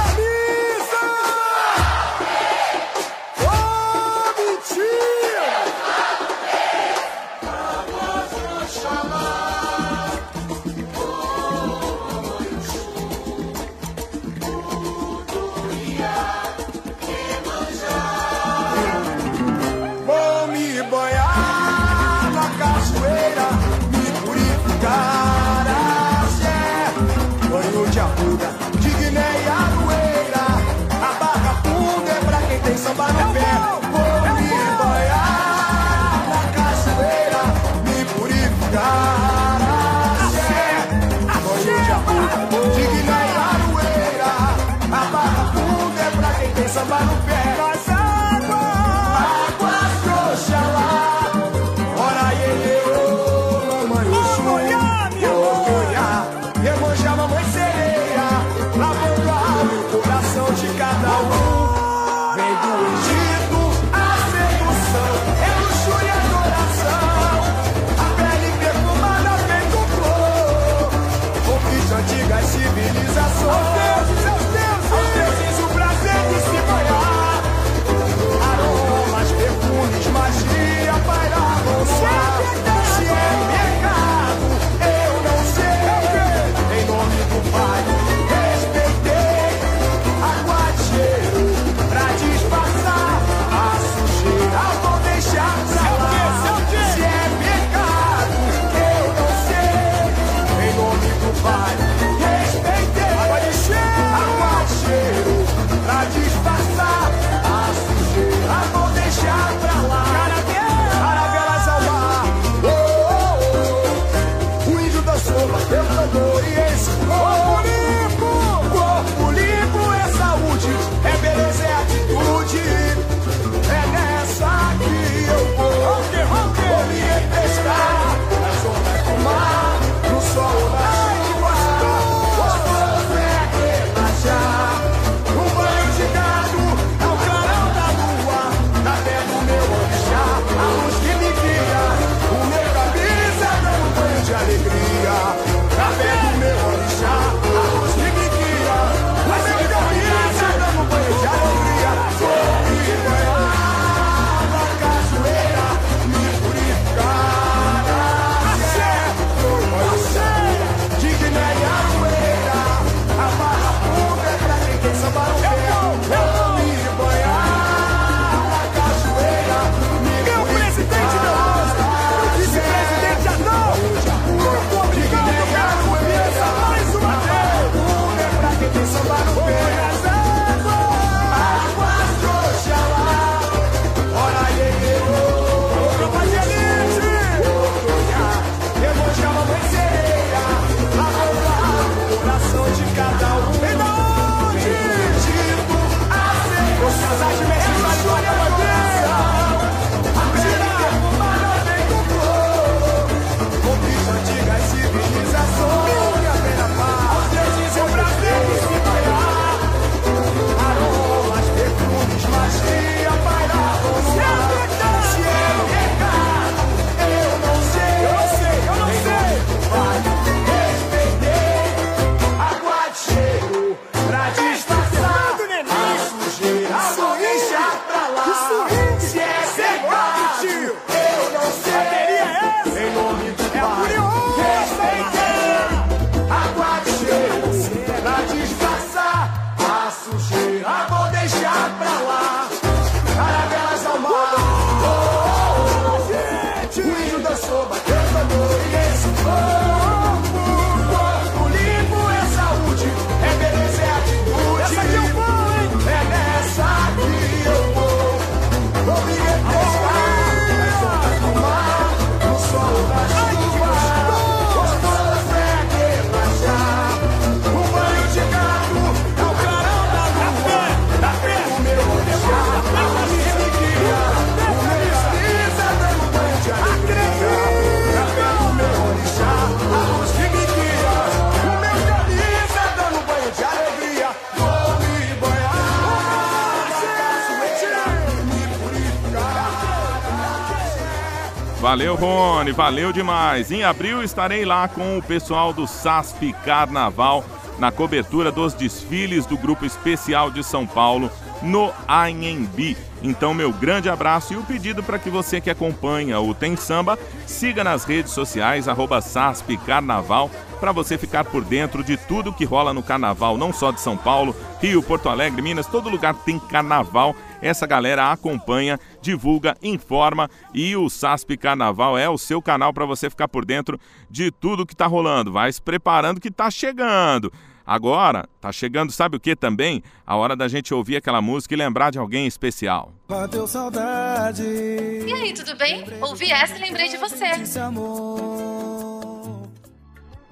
[291.75, 293.51] Valeu, Rony, valeu demais.
[293.51, 297.21] Em abril estarei lá com o pessoal do SASP Carnaval
[297.59, 301.11] na cobertura dos desfiles do Grupo Especial de São Paulo
[301.41, 302.77] no Anhembi.
[303.01, 306.97] Então, meu grande abraço e o pedido para que você que acompanha o Tem Samba
[307.27, 312.45] siga nas redes sociais, arroba SASP Carnaval, para você ficar por dentro de tudo que
[312.45, 316.39] rola no carnaval, não só de São Paulo, Rio, Porto Alegre, Minas, todo lugar tem
[316.39, 317.15] carnaval.
[317.41, 323.09] Essa galera acompanha, divulga, informa e o SASP Carnaval é o seu canal para você
[323.09, 323.79] ficar por dentro
[324.09, 325.31] de tudo que está rolando.
[325.31, 327.31] Vai se preparando que está chegando.
[327.65, 329.81] Agora, tá chegando, sabe o que também?
[330.05, 332.93] A hora da gente ouvir aquela música e lembrar de alguém especial.
[333.07, 334.43] Bateu saudade.
[334.43, 335.83] E aí, tudo bem?
[336.01, 337.25] Ouvi essa e lembrei de você.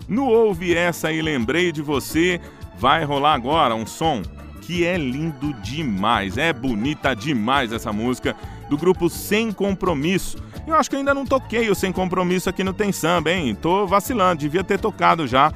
[0.07, 2.39] No ouvi Essa e Lembrei de Você,
[2.77, 4.21] vai rolar agora um som
[4.61, 8.35] que é lindo demais, é bonita demais essa música
[8.69, 10.37] do grupo Sem Compromisso.
[10.65, 13.55] Eu acho que ainda não toquei o Sem Compromisso aqui no Tem Samba, hein?
[13.55, 15.51] Tô vacilando, devia ter tocado já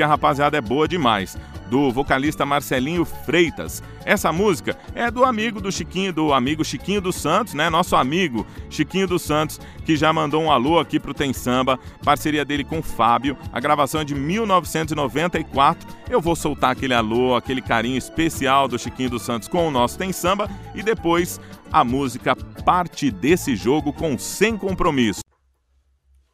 [0.00, 1.36] porque a rapaziada é boa demais
[1.68, 3.82] do vocalista Marcelinho Freitas.
[4.02, 7.68] Essa música é do amigo do Chiquinho, do amigo Chiquinho dos Santos, né?
[7.68, 12.46] Nosso amigo Chiquinho dos Santos, que já mandou um alô aqui pro Tem Samba, parceria
[12.46, 13.36] dele com o Fábio.
[13.52, 15.86] A gravação é de 1994.
[16.08, 19.98] Eu vou soltar aquele alô, aquele carinho especial do Chiquinho dos Santos com o nosso
[19.98, 21.38] Tem Samba e depois
[21.70, 22.34] a música
[22.64, 25.20] parte desse jogo com Sem Compromisso.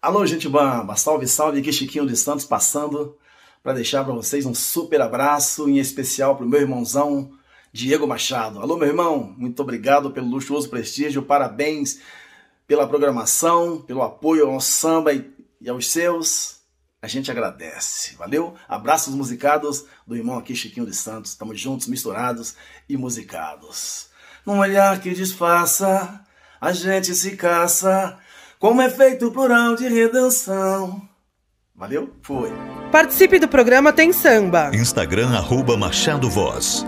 [0.00, 3.16] Alô, gente bamba, salve, salve, aqui Chiquinho dos Santos passando
[3.66, 7.32] para deixar para vocês um super abraço, em especial para o meu irmãozão
[7.72, 8.60] Diego Machado.
[8.60, 11.98] Alô, meu irmão, muito obrigado pelo luxuoso prestígio, parabéns
[12.64, 16.60] pela programação, pelo apoio ao samba e, aos seus.
[17.02, 18.54] A gente agradece, valeu?
[18.68, 21.32] Abraços musicados do irmão aqui, Chiquinho de Santos.
[21.32, 22.54] Estamos juntos, misturados
[22.88, 24.10] e musicados.
[24.46, 26.24] Num olhar que disfarça,
[26.60, 28.16] a gente se caça,
[28.60, 31.15] como é feito plural de redenção.
[31.76, 32.10] Valeu?
[32.22, 32.50] Foi.
[32.90, 34.70] Participe do programa Tem Samba.
[34.74, 36.86] Instagram arroba Machado Voz.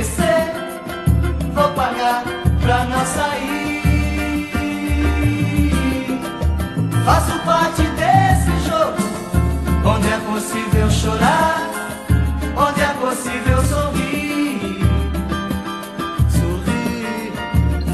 [0.00, 0.52] Merecer,
[1.54, 2.24] vou pagar
[2.62, 3.82] pra não sair.
[7.04, 8.96] Faço parte desse jogo,
[9.84, 11.68] onde é possível chorar,
[12.56, 14.80] onde é possível sorrir.
[16.30, 17.32] Sorrir,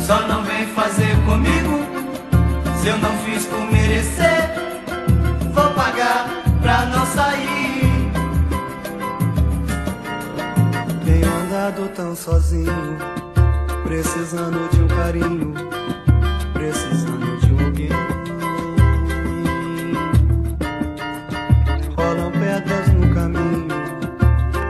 [0.06, 1.84] só não vem fazer comigo.
[2.80, 4.54] Se eu não fiz por merecer,
[5.52, 6.28] vou pagar
[6.62, 7.65] pra não sair.
[11.66, 12.96] Andado tão sozinho,
[13.82, 15.52] precisando de um carinho,
[16.52, 17.88] precisando de um alguém.
[21.96, 23.66] Rolam pedras no caminho,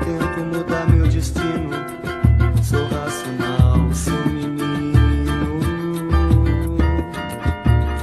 [0.04, 1.70] tento mudar meu destino.
[2.62, 5.58] Sou racional, sou menino.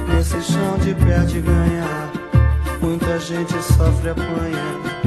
[0.06, 2.12] Nesse chão de perde e ganhar,
[2.80, 5.03] muita gente sofre apanha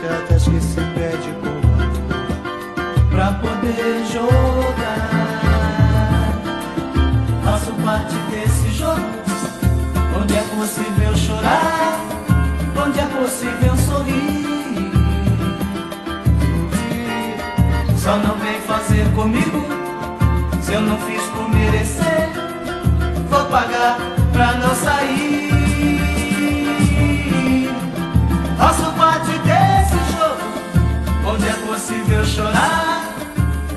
[0.00, 1.60] cartas que se pede valor.
[3.10, 5.10] Pra poder jogar,
[7.44, 9.00] faço parte desse jogo.
[10.20, 12.00] Onde é possível chorar,
[12.84, 14.40] onde é possível sorrir.
[17.96, 19.66] Só não vem fazer comigo,
[20.62, 22.09] se eu não fiz por merecer,
[32.40, 33.14] chorar,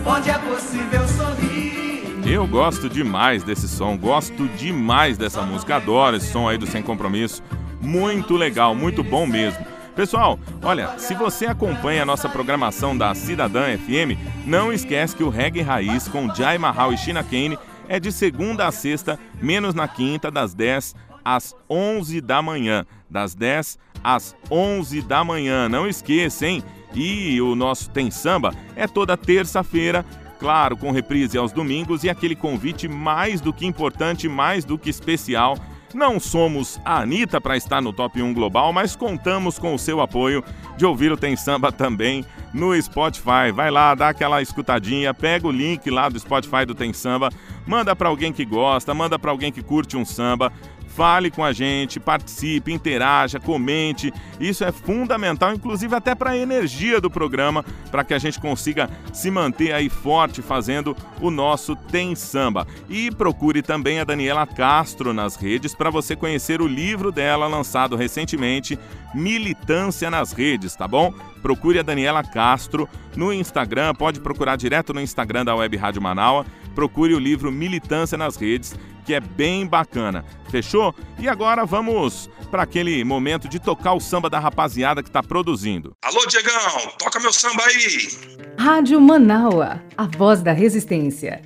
[0.05, 2.23] onde é possível sorrir.
[2.25, 6.81] Eu gosto demais desse som, gosto demais dessa música, adoro esse som aí do Sem
[6.81, 7.43] Compromisso.
[7.81, 9.65] Muito legal, muito bom mesmo.
[9.93, 15.29] Pessoal, olha, se você acompanha a nossa programação da Cidadã FM, não esquece que o
[15.29, 17.59] Reggae Raiz com Jai Mahal e China Kane
[17.89, 22.85] é de segunda a sexta, menos na quinta, das 10 às 11 da manhã.
[23.09, 26.63] Das 10 às 11 da manhã, não esqueça, hein?
[26.95, 30.05] E o nosso Tem Samba é toda terça-feira,
[30.39, 34.89] claro, com reprise aos domingos e aquele convite mais do que importante, mais do que
[34.89, 35.57] especial
[35.93, 40.01] Não somos a Anitta para estar no top 1 global, mas contamos com o seu
[40.01, 40.43] apoio
[40.75, 43.51] de ouvir o Tem Samba também no Spotify.
[43.53, 47.29] Vai lá, dá aquela escutadinha, pega o link lá do Spotify do Tem Samba,
[47.67, 50.51] manda para alguém que gosta, manda para alguém que curte um samba.
[50.95, 54.13] Fale com a gente, participe, interaja, comente.
[54.39, 58.87] Isso é fundamental, inclusive até para a energia do programa, para que a gente consiga
[59.11, 62.67] se manter aí forte fazendo o nosso Tem Samba.
[62.87, 67.95] E procure também a Daniela Castro nas redes para você conhecer o livro dela lançado
[67.95, 68.77] recentemente,
[69.13, 71.13] Militância nas Redes, tá bom?
[71.41, 76.45] Procure a Daniela Castro no Instagram, pode procurar direto no Instagram da Web Rádio Manaus.
[76.73, 80.25] Procure o livro Militância nas Redes que é bem bacana.
[80.49, 80.95] Fechou?
[81.19, 85.95] E agora vamos para aquele momento de tocar o samba da rapaziada que está produzindo.
[86.03, 88.43] Alô, Diegão, toca meu samba aí.
[88.57, 91.41] Rádio Manaua, a voz da resistência.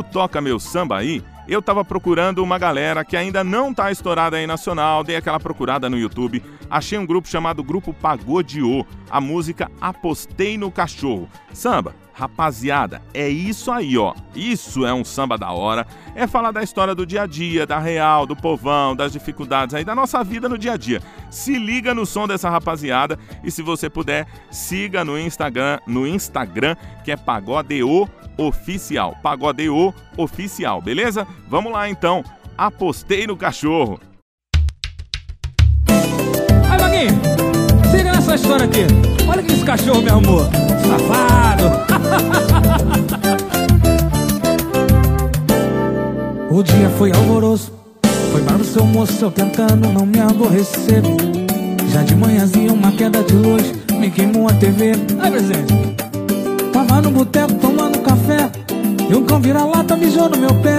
[0.00, 4.38] No Toca Meu Samba aí, eu tava procurando uma galera que ainda não tá estourada
[4.38, 9.70] aí nacional, dei aquela procurada no YouTube, achei um grupo chamado Grupo Pagodiô, a música
[9.78, 11.28] Apostei no Cachorro.
[11.52, 14.14] Samba, rapaziada, é isso aí, ó.
[14.34, 15.86] Isso é um samba da hora.
[16.14, 19.84] É falar da história do dia a dia, da real, do povão, das dificuldades aí
[19.84, 21.00] da nossa vida no dia a dia.
[21.30, 26.76] Se liga no som dessa rapaziada e se você puder, siga no Instagram, no Instagram,
[27.02, 28.06] que é Pagodeo
[28.36, 29.16] Oficial.
[29.22, 31.26] Pagodeo Oficial, beleza?
[31.48, 32.22] Vamos lá então.
[32.58, 33.98] Apostei no cachorro.
[36.68, 37.10] Aí, Vaguinho,
[37.90, 38.84] siga nessa história aqui.
[39.26, 40.69] Olha que esse cachorro me arrumou.
[40.86, 41.70] Safado.
[46.54, 47.72] o dia foi alvoroço.
[48.32, 51.02] Foi para o seu moço, eu tentando não me aborrecer.
[51.92, 54.92] Já de manhãzinha, uma queda de luz me queimou a TV.
[55.20, 55.90] Ai, presente.
[56.72, 58.50] Tava no boteco tomando café
[59.10, 60.76] E um cão vira-lata mijou no meu pé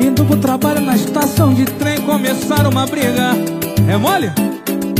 [0.00, 3.32] Indo pro trabalho na estação de trem Começaram uma briga
[3.88, 4.30] É mole?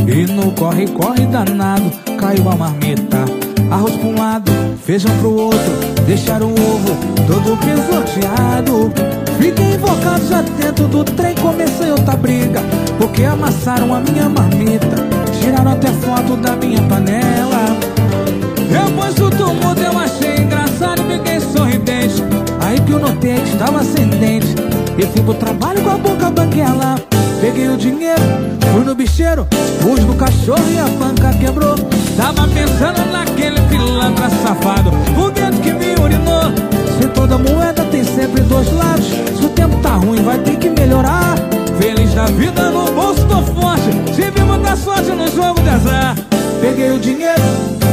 [0.07, 3.38] E no corre-corre danado Caiu a marmita
[3.71, 4.51] Arroz pra um lado,
[4.85, 5.61] feijão pro outro
[6.07, 6.97] Deixaram o ovo
[7.27, 8.91] todo pisoteado
[9.39, 12.61] Fiquei invocado já dentro do trem Comecei outra briga
[12.99, 14.97] Porque amassaram a minha marmita.
[15.39, 17.77] Tiraram até foto da minha panela.
[18.71, 22.23] Depois do tumulto eu achei engraçado e fiquei sorridente.
[22.61, 24.55] Aí que eu notei que estava ascendente
[24.97, 26.97] E fui pro trabalho com a boca banguela.
[27.41, 28.21] Peguei o dinheiro,
[28.73, 29.47] fui no bicheiro
[29.81, 31.77] Pus no cachorro e a banca quebrou
[32.19, 34.91] Tava pensando naquele pilantra safado.
[35.15, 36.53] Foguete que me urinou.
[37.01, 39.07] Se toda moeda tem sempre dois lados
[39.39, 41.37] Se o tempo tá ruim vai ter que melhorar.
[41.81, 43.89] Feliz da vida no bolso tô forte.
[44.17, 46.17] Tive muita sorte no jogo de azar.
[46.61, 47.41] Peguei o dinheiro,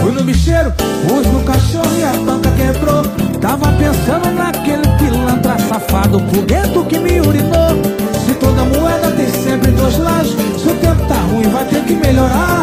[0.02, 0.74] fui no bicheiro
[1.08, 3.04] Pus no cachorro e a banca quebrou.
[3.40, 7.80] Tava pensando naquele pilantra safado Fogueto que me urinou.
[8.26, 11.94] Se toda moeda tem sempre dois lados Se o tempo tá ruim vai ter que
[11.94, 12.55] melhorar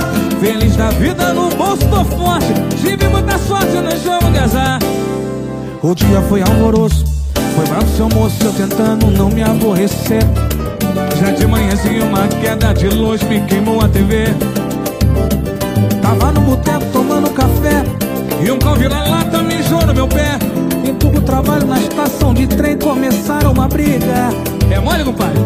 [0.83, 2.53] da vida no bolso tô forte.
[2.81, 4.81] Tive muita sorte no jogo de azar.
[5.81, 7.05] O dia foi alvoroço
[7.57, 10.23] Foi bravo seu moço eu tentando não me aborrecer.
[11.21, 14.27] Já de manhãzinha uma queda de luz me queimou a TV
[16.01, 17.85] Tava no boteco tomando café
[18.45, 20.39] E um cão vira-lata mijou no meu pé.
[20.85, 24.31] Indo pro trabalho na estação de trem Começaram uma briga
[24.71, 25.39] É mole, compadre?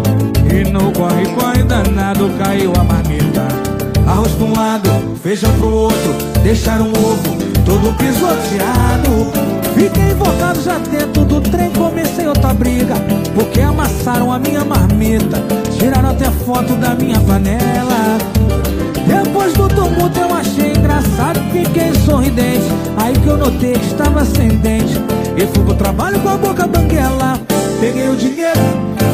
[0.51, 3.76] E no corre-corre danado caiu a marmita
[4.07, 4.91] Arroz pra um lado,
[5.23, 9.57] feijão pro outro Deixaram o ovo todo pisoteado.
[9.75, 12.95] Fiquei invocado já dentro do trem Comecei outra briga
[13.35, 15.43] Porque amassaram a minha marmita
[15.77, 18.19] Tiraram até foto da minha panela.
[19.07, 24.95] Depois do tumulto eu achei engraçado Fiquei sorridente Aí que eu notei que estava ascendente
[25.37, 27.39] E fui pro trabalho com a boca banguela
[27.79, 28.61] Peguei o dinheiro,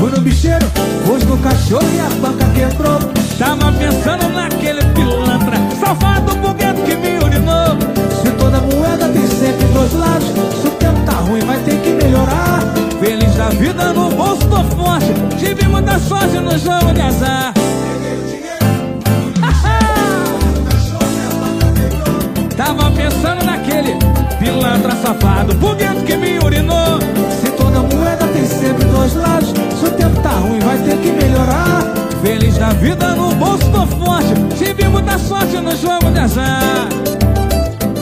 [0.00, 0.64] fui no bicheiro
[1.06, 7.18] Pus no cachorro e a banca quebrou Tava pensando naquele pilantra Safado foguete que me
[7.18, 7.78] urinou.
[8.22, 10.28] Se toda moeda tem sempre dois lados
[10.60, 12.60] Se o tempo tá ruim vai ter que melhorar.
[13.00, 15.12] Feliz da vida no bolso tô forte.
[15.38, 17.54] Tive muita sorte no jogo de azar.
[22.56, 23.96] Tava pensando naquele
[24.38, 26.98] pilantra safado Foguete que me urinou.
[27.40, 31.10] Se toda moeda tem sempre dois lados Se o tempo tá ruim vai ter que
[31.10, 34.32] melhorar Feliz da vida no bolso tô forte.
[34.56, 36.86] Tive muita sorte no jogo de azar.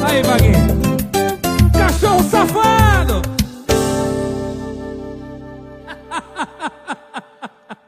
[0.06, 0.76] Aí, Vaguinho.
[1.72, 3.22] Cachorro safado!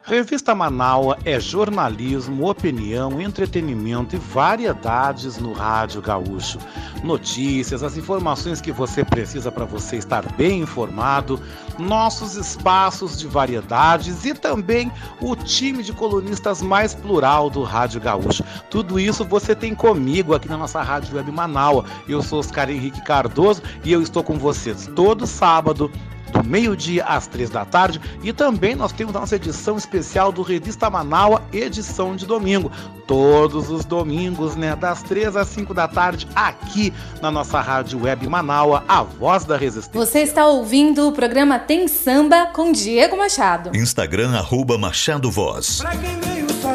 [0.02, 6.58] Revista Manaua é jornalismo, opinião, entretenimento e variedades no rádio gaúcho.
[7.02, 11.40] Notícias, as informações que você precisa para você estar bem informado,
[11.78, 14.90] nossos espaços de variedades e também
[15.20, 18.44] o time de colunistas mais plural do rádio gaúcho.
[18.70, 21.84] Tudo isso você tem comigo aqui na nossa rádio web Manaua.
[22.08, 25.90] Eu sou Oscar Henrique Cardoso e eu estou com vocês todo sábado
[26.32, 28.00] do meio-dia às três da tarde.
[28.22, 32.72] E também nós temos a nossa edição especial do Revista Manaua, edição de domingo.
[33.06, 34.74] Todos os domingos, né?
[34.74, 39.56] Das três às cinco da tarde, aqui na nossa rádio web Manaua, a voz da
[39.56, 40.04] resistência.
[40.06, 43.76] Você está ouvindo o programa Tem Samba com Diego Machado.
[43.76, 45.80] Instagram, arroba Machado Voz.
[45.80, 46.72] Pra quem veio só.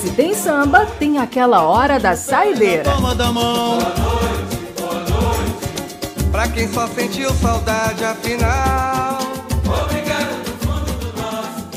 [0.00, 2.84] Se tem samba, tem aquela hora da saideira.
[2.84, 3.78] Toma da mão.
[6.32, 9.18] Pra quem só sentiu saudade, afinal.
[9.84, 11.68] Obrigado do fundo do nosso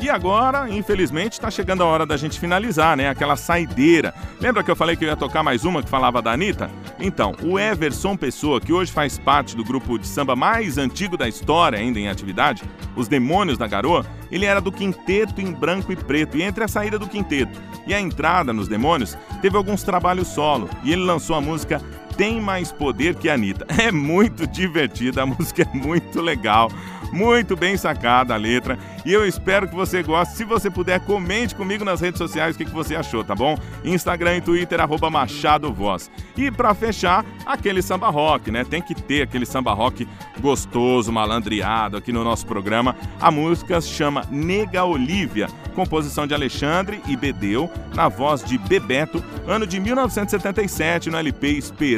[0.00, 3.10] E agora, infelizmente, está chegando a hora da gente finalizar, né?
[3.10, 4.14] Aquela saideira.
[4.40, 6.70] Lembra que eu falei que eu ia tocar mais uma que falava da Anitta?
[6.98, 11.28] Então, o Everson Pessoa, que hoje faz parte do grupo de samba mais antigo da
[11.28, 12.62] história, ainda em atividade,
[12.96, 16.38] Os Demônios da Garoa, ele era do quinteto em branco e preto.
[16.38, 20.70] E entre a saída do quinteto e a entrada nos Demônios, teve alguns trabalhos solo.
[20.82, 21.78] E ele lançou a música
[22.16, 23.66] tem mais poder que a Anitta.
[23.86, 26.72] É muito divertida, a música é muito legal,
[27.12, 28.78] muito bem sacada a letra.
[29.04, 30.34] E eu espero que você goste.
[30.34, 33.56] Se você puder, comente comigo nas redes sociais o que, você achou, tá bom?
[33.84, 36.10] Instagram e Twitter, arroba Machado Voz.
[36.36, 38.64] E pra fechar, aquele samba rock, né?
[38.64, 40.08] Tem que ter aquele samba rock
[40.40, 42.96] gostoso, malandreado aqui no nosso programa.
[43.20, 49.22] A música se chama Nega Olívia, composição de Alexandre e Bedeu, na voz de Bebeto,
[49.46, 51.52] ano de 1977, no LP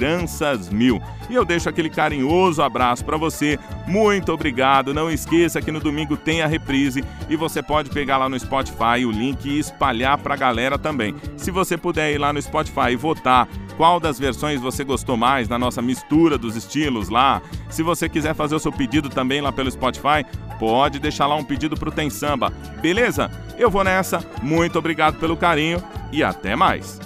[0.09, 1.02] Esperanças Mil.
[1.28, 3.59] E eu deixo aquele carinhoso abraço para você.
[3.86, 4.94] Muito obrigado.
[4.94, 9.04] Não esqueça que no domingo tem a reprise e você pode pegar lá no Spotify
[9.04, 11.14] o link e espalhar pra galera também.
[11.36, 13.46] Se você puder ir lá no Spotify e votar
[13.76, 17.42] qual das versões você gostou mais na nossa mistura dos estilos lá.
[17.68, 20.24] Se você quiser fazer o seu pedido também lá pelo Spotify,
[20.59, 22.52] pode deixar lá um pedido pro Tem Samba.
[22.80, 23.30] Beleza?
[23.56, 24.24] Eu vou nessa.
[24.42, 26.98] Muito obrigado pelo carinho e até mais.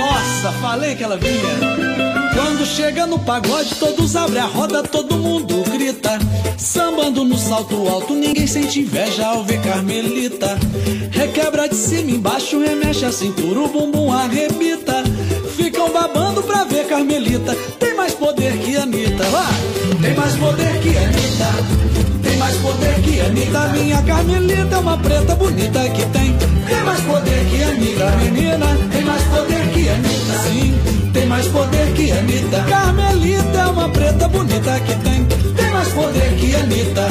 [0.00, 2.30] Nossa, falei que ela vinha.
[2.32, 6.18] Quando chega no pagode, todos abrem a roda, todo mundo grita.
[6.56, 10.58] Sambando no salto alto, ninguém sente inveja ao ver Carmelita.
[11.10, 15.04] Requebra de cima embaixo, remexe a cintura, o bumbum arrebita.
[15.54, 17.54] Ficam babando pra ver Carmelita.
[17.78, 20.00] Tem mais poder que Anitta, vai!
[20.00, 22.20] Tem mais poder que Anitta.
[22.22, 23.68] Tem mais poder que Anitta.
[23.68, 26.38] Minha Carmelita é uma preta bonita que tem.
[26.66, 28.66] Tem mais poder que Anitta, menina.
[28.90, 29.59] Tem mais poder
[29.90, 30.38] Anitta.
[30.48, 32.64] Sim, tem mais poder que Anitta.
[32.68, 35.24] Carmelita é uma preta bonita que tem.
[35.54, 37.08] Tem mais poder que Anitta.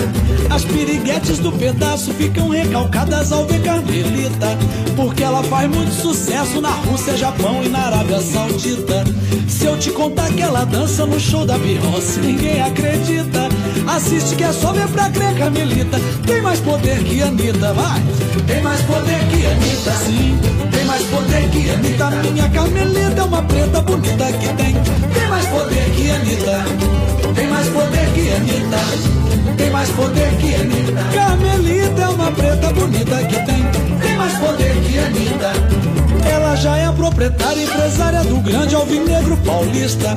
[0.50, 4.58] As piriguetes do pedaço ficam recalcadas ao ver Carmelita.
[4.96, 9.04] Porque ela faz muito sucesso na Rússia, Japão e na Arábia Saudita.
[9.48, 13.50] Se eu te contar que ela dança no show da Beyoncé, ninguém acredita.
[13.88, 16.00] Assiste que é só ver pra crer, Carmelita.
[16.26, 18.02] Tem mais poder que Anitta, vai.
[18.48, 20.40] Tem mais poder que Anitta, sim.
[21.00, 22.10] Mais poder que Anitta.
[22.10, 24.74] Minha Carmelita é uma preta bonita que tem.
[25.14, 26.66] Tem mais poder que Anitta.
[27.36, 29.56] Tem mais poder que Anitta.
[29.56, 31.04] Tem mais poder que Anitta.
[31.14, 33.66] Carmelita é uma preta bonita que tem.
[34.02, 35.79] Tem mais poder que Anitta.
[36.32, 40.16] Ela já é proprietária empresária do grande alvinegro paulista.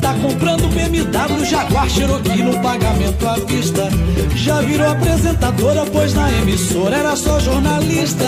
[0.00, 3.88] Tá comprando BMW, Jaguar, Cherokee no pagamento à vista.
[4.36, 8.24] Já virou apresentadora, pois na emissora era só jornalista.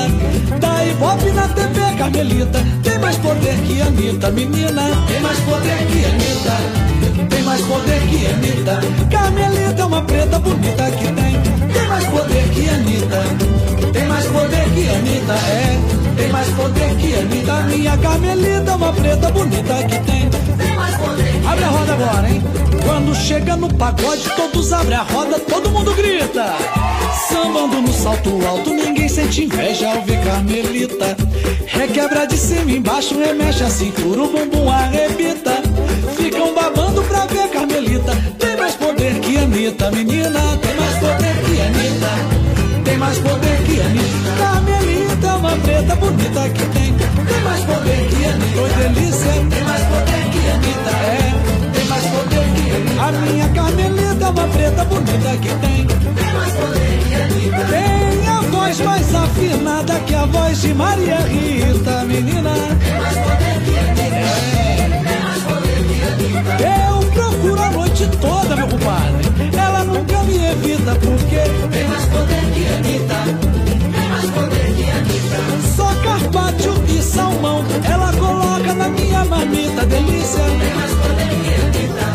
[0.60, 2.58] Tá Ibope na TV, Carmelita.
[2.82, 4.82] Tem mais poder que Anitta, menina.
[5.06, 7.28] Tem mais poder que Anitta.
[7.30, 8.80] Tem mais poder que Anitta.
[9.10, 11.72] Carmelita é uma preta bonita que tem.
[11.72, 13.22] Tem mais poder que Anitta.
[13.92, 16.01] Tem mais poder que Anitta, é.
[16.16, 17.62] Tem mais poder que Anitta.
[17.62, 20.30] Minha Carmelita uma preta bonita que tem.
[20.56, 22.42] Tem mais poder Abre a roda agora, hein?
[22.84, 26.54] Quando chega no pagode, todos abrem a roda, todo mundo grita.
[27.28, 31.16] Sambando no salto alto, ninguém sente inveja ao ver Carmelita.
[31.66, 35.62] Requebra de cima e embaixo, remexe a cintura, o bumbum arrebita.
[36.16, 38.12] Ficam babando pra ver Carmelita.
[38.38, 40.51] Tem mais poder que Anitta, menina.
[46.22, 46.94] Bonita que tem.
[46.94, 48.60] Tem mais poder que Anitta.
[48.60, 49.32] Oi, delícia.
[49.50, 50.90] Tem mais poder que Anitta.
[50.90, 51.72] É.
[51.74, 53.02] Tem mais poder que Anitta.
[53.02, 55.86] A minha Carmelita é uma preta bonita que tem.
[55.86, 57.64] Tem mais poder que Anitta.
[57.66, 62.50] Tem a voz mais afinada que a voz de Maria Rita, menina.
[62.84, 64.16] Tem mais poder que Anitta.
[64.16, 65.02] É.
[65.06, 66.62] Tem mais poder que Anitta.
[66.62, 69.56] Eu procuro a noite toda, meu compadre.
[69.56, 70.72] Ela nunca me evita.
[79.92, 80.40] Delícia.
[80.40, 82.06] Tem mais poder que Anitta.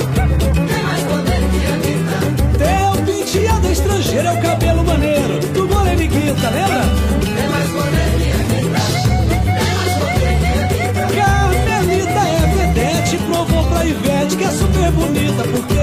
[0.68, 2.18] Tem mais poder que Anitta.
[2.58, 6.82] Teu penteado estrangeiro é o cabelo maneiro do Moreniguita, lembra?
[7.22, 8.82] Tem mais poder que Anitta.
[11.16, 15.76] Carmelita é vedete, provou pra Ivete que é super bonita, porque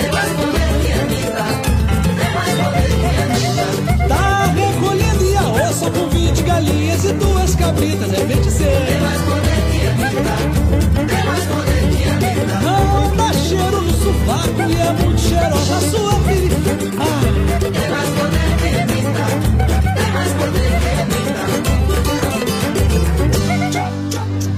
[0.00, 0.50] tem mais mais.
[4.08, 7.29] Tá recolhendo Iaossa com 20 galinhas e duas
[7.60, 8.86] cabritas, é bem dizer.
[8.86, 10.34] Tem mais poder que Anitta.
[11.06, 12.60] Tem mais poder que Anitta.
[12.62, 16.56] Não dá cheiro no sovaco e é muito cheirosa a sua filha.
[16.98, 17.20] Ah.
[17.60, 19.26] Tem mais poder que Anitta.
[19.94, 21.44] Tem mais poder que Anitta.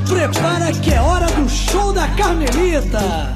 [0.08, 3.32] Prepara que é hora do show da Carmelita.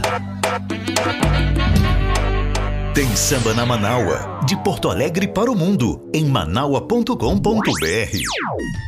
[2.97, 7.61] Tem samba na Manaua, de Porto Alegre para o mundo, em manaua.com.br.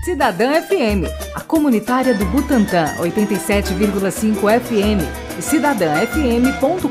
[0.02, 1.04] Cidadã FM,
[1.34, 5.04] a comunitária do Butantã, 87,5 FM
[5.38, 6.88] e cidadãfm.com.br.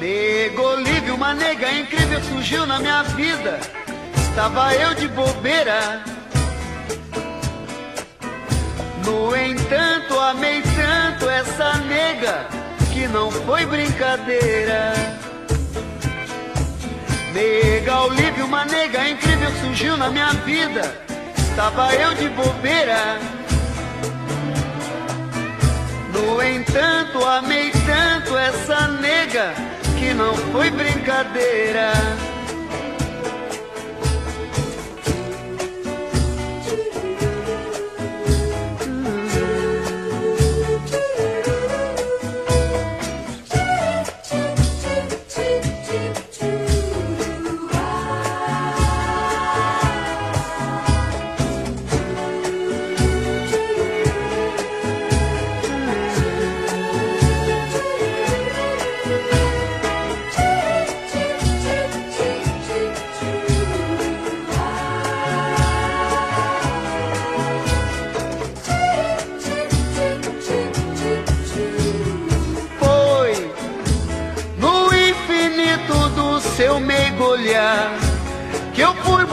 [0.00, 3.60] Nego Olívio, uma nega incrível surgiu na minha vida.
[4.16, 6.13] Estava eu de bobeira.
[9.04, 12.46] No entanto, amei tanto essa nega
[12.92, 14.92] que não foi brincadeira.
[17.32, 20.82] Nega Olívio, uma nega incrível surgiu na minha vida.
[21.36, 23.18] Estava eu de bobeira.
[26.12, 29.52] No entanto, amei tanto essa nega
[29.98, 31.92] que não foi brincadeira.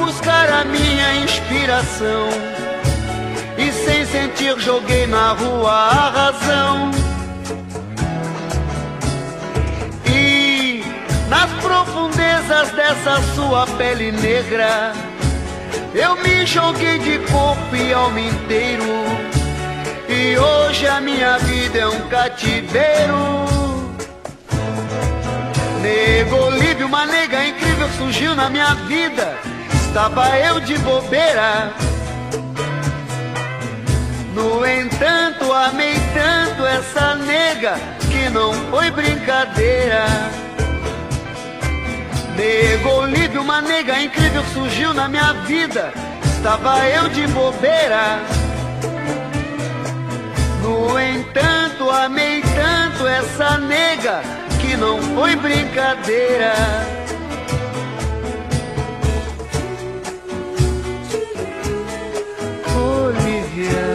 [0.06, 2.30] Buscar a minha inspiração.
[3.58, 6.91] E sem sentir joguei na rua a razão.
[10.08, 10.84] E
[11.30, 14.93] nas profundezas dessa sua pele negra,
[15.93, 18.84] eu me joguei de corpo e alma inteiro.
[20.10, 23.45] E hoje a minha vida é um cativeiro.
[25.82, 29.51] Nego Olívio, uma nega incrível surgiu na minha vida.
[29.92, 31.74] Estava eu de bobeira.
[34.34, 37.74] No entanto, amei tanto essa nega
[38.10, 40.06] que não foi brincadeira.
[42.38, 45.92] Nego Olívio, uma nega incrível surgiu na minha vida.
[46.24, 48.20] Estava eu de bobeira.
[50.62, 54.22] No entanto, amei tanto essa nega
[54.62, 57.01] que não foi brincadeira.
[63.62, 63.91] Olivia,